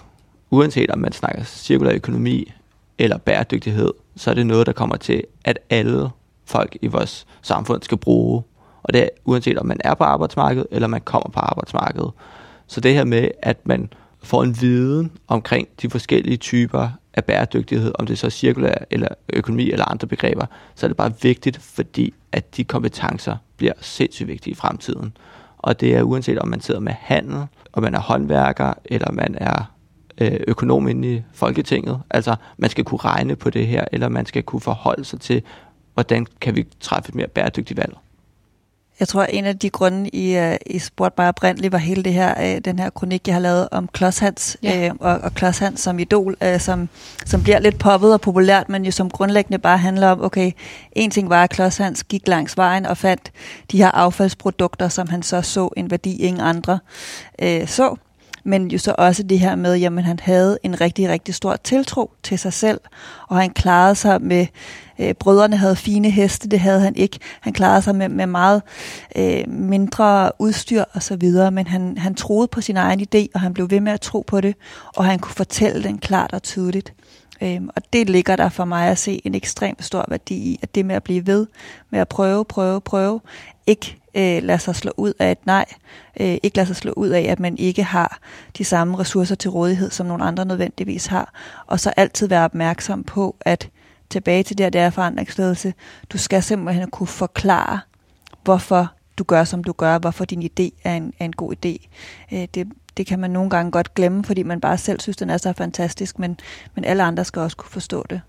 uanset 0.51 0.91
om 0.91 0.99
man 0.99 1.13
snakker 1.13 1.45
cirkulær 1.45 1.93
økonomi 1.93 2.53
eller 2.99 3.19
bæredygtighed, 3.19 3.93
så 4.17 4.31
er 4.31 4.35
det 4.35 4.47
noget, 4.47 4.67
der 4.67 4.73
kommer 4.73 4.97
til, 4.97 5.25
at 5.45 5.59
alle 5.71 6.09
folk 6.45 6.77
i 6.83 6.87
vores 6.87 7.27
samfund 7.43 7.83
skal 7.83 7.99
bruge. 7.99 8.43
Og 8.83 8.95
det 8.95 9.03
er 9.03 9.09
uanset 9.25 9.59
om 9.59 9.67
man 9.67 9.81
er 9.85 9.95
på 9.95 10.05
arbejdsmarkedet, 10.05 10.67
eller 10.71 10.89
man 10.89 11.01
kommer 11.01 11.31
på 11.31 11.41
arbejdsmarkedet. 11.41 12.11
Så 12.67 12.81
det 12.81 12.95
her 12.95 13.05
med, 13.05 13.29
at 13.43 13.67
man 13.67 13.93
får 14.23 14.43
en 14.43 14.61
viden 14.61 15.11
omkring 15.29 15.69
de 15.83 15.91
forskellige 15.91 16.37
typer 16.37 16.89
af 17.15 17.25
bæredygtighed, 17.25 17.93
om 17.99 18.07
det 18.07 18.19
så 18.19 18.27
er 18.27 18.31
cirkulær 18.31 18.75
eller 18.91 19.09
økonomi 19.33 19.71
eller 19.71 19.85
andre 19.85 20.09
begreber, 20.09 20.47
så 20.75 20.87
er 20.87 20.89
det 20.89 20.97
bare 20.97 21.13
vigtigt, 21.23 21.57
fordi 21.63 22.15
at 22.33 22.57
de 22.57 22.65
kompetencer 22.65 23.37
bliver 23.57 23.73
sindssygt 23.81 24.29
vigtige 24.29 24.53
i 24.53 24.55
fremtiden. 24.55 25.13
Og 25.59 25.81
det 25.81 25.97
er 25.97 26.03
uanset 26.03 26.39
om 26.39 26.49
man 26.49 26.61
sidder 26.61 26.81
med 26.81 26.93
handel, 26.93 27.47
om 27.73 27.83
man 27.83 27.95
er 27.95 28.01
håndværker, 28.01 28.73
eller 28.85 29.13
man 29.13 29.35
er 29.41 29.73
øh, 30.21 30.41
økonom 30.49 30.89
inde 30.89 31.15
i 31.15 31.23
Folketinget. 31.33 32.01
Altså, 32.11 32.37
man 32.57 32.71
skal 32.71 32.85
kunne 32.85 33.01
regne 33.05 33.37
på 33.37 33.51
det 33.51 33.67
her, 33.67 33.85
eller 33.93 34.09
man 34.09 34.27
skal 34.27 34.43
kunne 34.43 34.61
forholde 34.61 35.05
sig 35.05 35.21
til, 35.21 35.43
hvordan 35.95 36.27
kan 36.41 36.57
vi 36.57 36.67
træffe 36.81 37.09
et 37.09 37.15
mere 37.15 37.29
bæredygtigt 37.29 37.77
valg. 37.77 37.97
Jeg 39.01 39.09
tror, 39.09 39.23
at 39.23 39.31
en 39.33 39.45
af 39.45 39.59
de 39.59 39.71
grunde, 39.71 40.11
I, 40.11 40.39
uh, 40.39 40.57
I 40.67 40.79
spurgte 40.79 41.15
mig 41.19 41.29
oprindeligt, 41.29 41.73
var 41.73 41.79
hele 41.79 42.03
det 42.03 42.13
her, 42.13 42.55
uh, 42.55 42.61
den 42.65 42.79
her 42.79 42.91
kronik, 42.91 43.27
jeg 43.27 43.35
har 43.35 43.41
lavet 43.41 43.69
om 43.71 43.89
Klodshans, 43.89 44.57
ja. 44.63 44.91
uh, 44.91 44.97
og, 45.01 45.19
og 45.19 45.35
Klodshans 45.35 45.81
som 45.81 45.99
idol, 45.99 46.37
uh, 46.45 46.61
som, 46.61 46.89
som 47.27 47.43
bliver 47.43 47.59
lidt 47.59 47.79
poppet 47.79 48.13
og 48.13 48.21
populært, 48.21 48.69
men 48.69 48.85
jo 48.85 48.91
som 48.91 49.11
grundlæggende 49.11 49.59
bare 49.59 49.79
handler 49.79 50.09
om, 50.09 50.25
okay, 50.25 50.53
en 50.93 51.11
ting 51.11 51.31
var, 51.31 51.45
at 51.45 51.51
Klodshans 51.51 52.05
gik 52.05 52.29
langs 52.29 52.57
vejen 52.57 52.87
og 52.87 52.97
fandt 52.97 53.33
de 53.73 53.79
her 53.79 53.91
affaldsprodukter, 53.91 54.89
som 54.89 55.09
han 55.09 55.23
så 55.23 55.43
så 55.43 55.69
en 55.77 55.91
værdi, 55.91 56.17
ingen 56.23 56.41
andre 56.41 56.79
uh, 57.43 57.67
så 57.67 57.97
men 58.45 58.69
jo 58.69 58.79
så 58.79 58.95
også 58.99 59.23
det 59.23 59.39
her 59.39 59.57
med, 59.57 59.85
at 59.85 60.05
han 60.05 60.19
havde 60.23 60.59
en 60.63 60.81
rigtig, 60.81 61.09
rigtig 61.09 61.35
stor 61.35 61.57
tiltro 61.57 62.13
til 62.23 62.39
sig 62.39 62.53
selv, 62.53 62.81
og 63.29 63.37
han 63.37 63.51
klarede 63.51 63.95
sig 63.95 64.23
med, 64.23 64.47
øh, 64.99 65.15
brødrene 65.15 65.57
havde 65.57 65.77
fine 65.77 66.11
heste, 66.11 66.49
det 66.49 66.61
havde 66.61 66.81
han 66.81 66.97
ikke. 66.97 67.19
Han 67.41 67.53
klarede 67.53 67.83
sig 67.83 67.95
med, 67.95 68.09
med 68.09 68.27
meget 68.27 68.63
øh, 69.17 69.49
mindre 69.49 70.31
udstyr 70.39 70.85
og 70.93 71.03
så 71.03 71.17
videre, 71.17 71.51
men 71.51 71.67
han, 71.67 71.99
han 71.99 72.15
troede 72.15 72.49
på 72.49 72.61
sin 72.61 72.77
egen 72.77 73.01
idé, 73.01 73.27
og 73.35 73.41
han 73.41 73.55
blev 73.55 73.71
ved 73.71 73.81
med 73.81 73.93
at 73.93 74.01
tro 74.01 74.25
på 74.27 74.41
det, 74.41 74.55
og 74.97 75.05
han 75.05 75.19
kunne 75.19 75.35
fortælle 75.35 75.83
den 75.83 75.99
klart 75.99 76.33
og 76.33 76.43
tydeligt. 76.43 76.95
Øhm, 77.43 77.69
og 77.77 77.83
det 77.93 78.11
ligger 78.11 78.37
der 78.37 78.49
for 78.49 78.65
mig 78.65 78.89
at 78.89 78.99
se 78.99 79.21
en 79.25 79.35
ekstremt 79.35 79.85
stor 79.85 80.05
værdi 80.09 80.35
i, 80.35 80.59
at 80.63 80.75
det 80.75 80.87
med 80.87 80.95
at 80.95 81.03
blive 81.03 81.27
ved, 81.27 81.47
med 81.91 82.01
at 82.01 82.09
prøve, 82.09 82.45
prøve, 82.45 82.81
prøve, 82.81 83.21
ikke 83.67 83.97
øh, 84.15 84.43
lade 84.43 84.59
sig 84.59 84.77
slå 84.77 84.93
ud 84.97 85.13
af 85.19 85.31
et 85.31 85.47
nej, 85.47 85.65
øh, 86.21 86.39
ikke 86.43 86.57
lade 86.57 86.67
sig 86.67 86.77
slå 86.77 86.93
ud 86.93 87.09
af, 87.09 87.21
at 87.21 87.41
man 87.41 87.59
ikke 87.59 87.83
har 87.83 88.19
de 88.59 88.65
samme 88.65 88.99
ressourcer 88.99 89.35
til 89.35 89.51
rådighed, 89.51 89.91
som 89.91 90.07
nogle 90.07 90.25
andre 90.25 90.45
nødvendigvis 90.45 91.07
har, 91.07 91.33
og 91.67 91.81
så 91.81 91.93
altid 91.97 92.29
være 92.29 92.45
opmærksom 92.45 93.05
på, 93.05 93.37
at 93.41 93.69
tilbage 94.11 94.43
til 94.43 94.59
det, 94.59 94.73
det 94.73 94.81
er 94.81 94.91
forandringsledelse, 94.91 95.75
du 96.13 96.19
skal 96.19 96.43
simpelthen 96.43 96.91
kunne 96.91 97.07
forklare, 97.07 97.81
hvorfor 98.45 98.89
du 99.19 99.25
gør, 99.25 99.45
som 99.45 99.65
du 99.65 99.73
gør, 99.73 99.99
hvorfor 99.99 100.25
din 100.25 100.43
idé 100.43 100.81
er 100.85 100.95
en, 100.95 101.13
er 101.19 101.25
en 101.25 101.33
god 101.33 101.53
idé. 101.53 101.89
Øh, 102.33 102.49
det, 102.55 102.69
det 102.97 103.07
kan 103.07 103.19
man 103.19 103.31
nogle 103.31 103.51
gange 103.51 103.71
godt 103.71 103.95
glemme, 103.95 104.25
fordi 104.25 104.43
man 104.43 104.61
bare 104.61 104.79
selv 104.79 105.01
synes, 105.01 105.17
den 105.17 105.31
er 105.31 105.37
så 105.37 105.53
fantastisk, 105.53 106.19
men, 106.19 106.39
men 106.75 106.85
alle 106.85 107.03
andre 107.03 107.25
skal 107.25 107.43
også 107.43 107.57
kunne 107.57 107.71
forstå 107.71 108.05
det. 108.11 108.21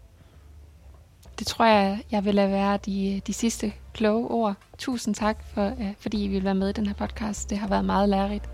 Det 1.39 1.47
tror 1.47 1.65
jeg, 1.65 2.01
jeg 2.11 2.25
vil 2.25 2.35
lade 2.35 2.51
være 2.51 2.79
de, 2.85 3.21
de 3.27 3.33
sidste 3.33 3.73
kloge 3.93 4.27
ord. 4.27 4.55
Tusind 4.77 5.15
tak, 5.15 5.37
for, 5.53 5.67
uh, 5.67 5.85
fordi 5.99 6.23
I 6.23 6.27
vil 6.27 6.43
være 6.43 6.55
med 6.55 6.69
i 6.69 6.73
den 6.73 6.87
her 6.87 6.93
podcast. 6.93 7.49
Det 7.49 7.57
har 7.57 7.67
været 7.67 7.85
meget 7.85 8.09
lærerigt. 8.09 8.49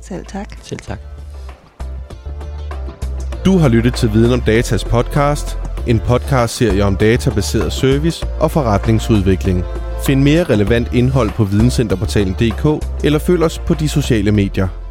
Selv 0.00 0.26
tak. 0.26 0.56
Selv 0.62 0.80
tak. 0.80 0.98
Du 3.44 3.58
har 3.58 3.68
lyttet 3.68 3.94
til 3.94 4.12
Viden 4.12 4.32
om 4.32 4.40
Datas 4.40 4.84
podcast, 4.84 5.58
en 5.86 6.00
podcastserie 6.00 6.84
om 6.84 6.96
databaseret 6.96 7.72
service 7.72 8.26
og 8.40 8.50
forretningsudvikling. 8.50 9.64
Find 10.06 10.22
mere 10.22 10.44
relevant 10.44 10.94
indhold 10.94 11.30
på 11.30 11.44
videncenterportalen.dk 11.44 12.86
eller 13.04 13.18
følg 13.18 13.42
os 13.42 13.58
på 13.58 13.74
de 13.74 13.88
sociale 13.88 14.32
medier. 14.32 14.83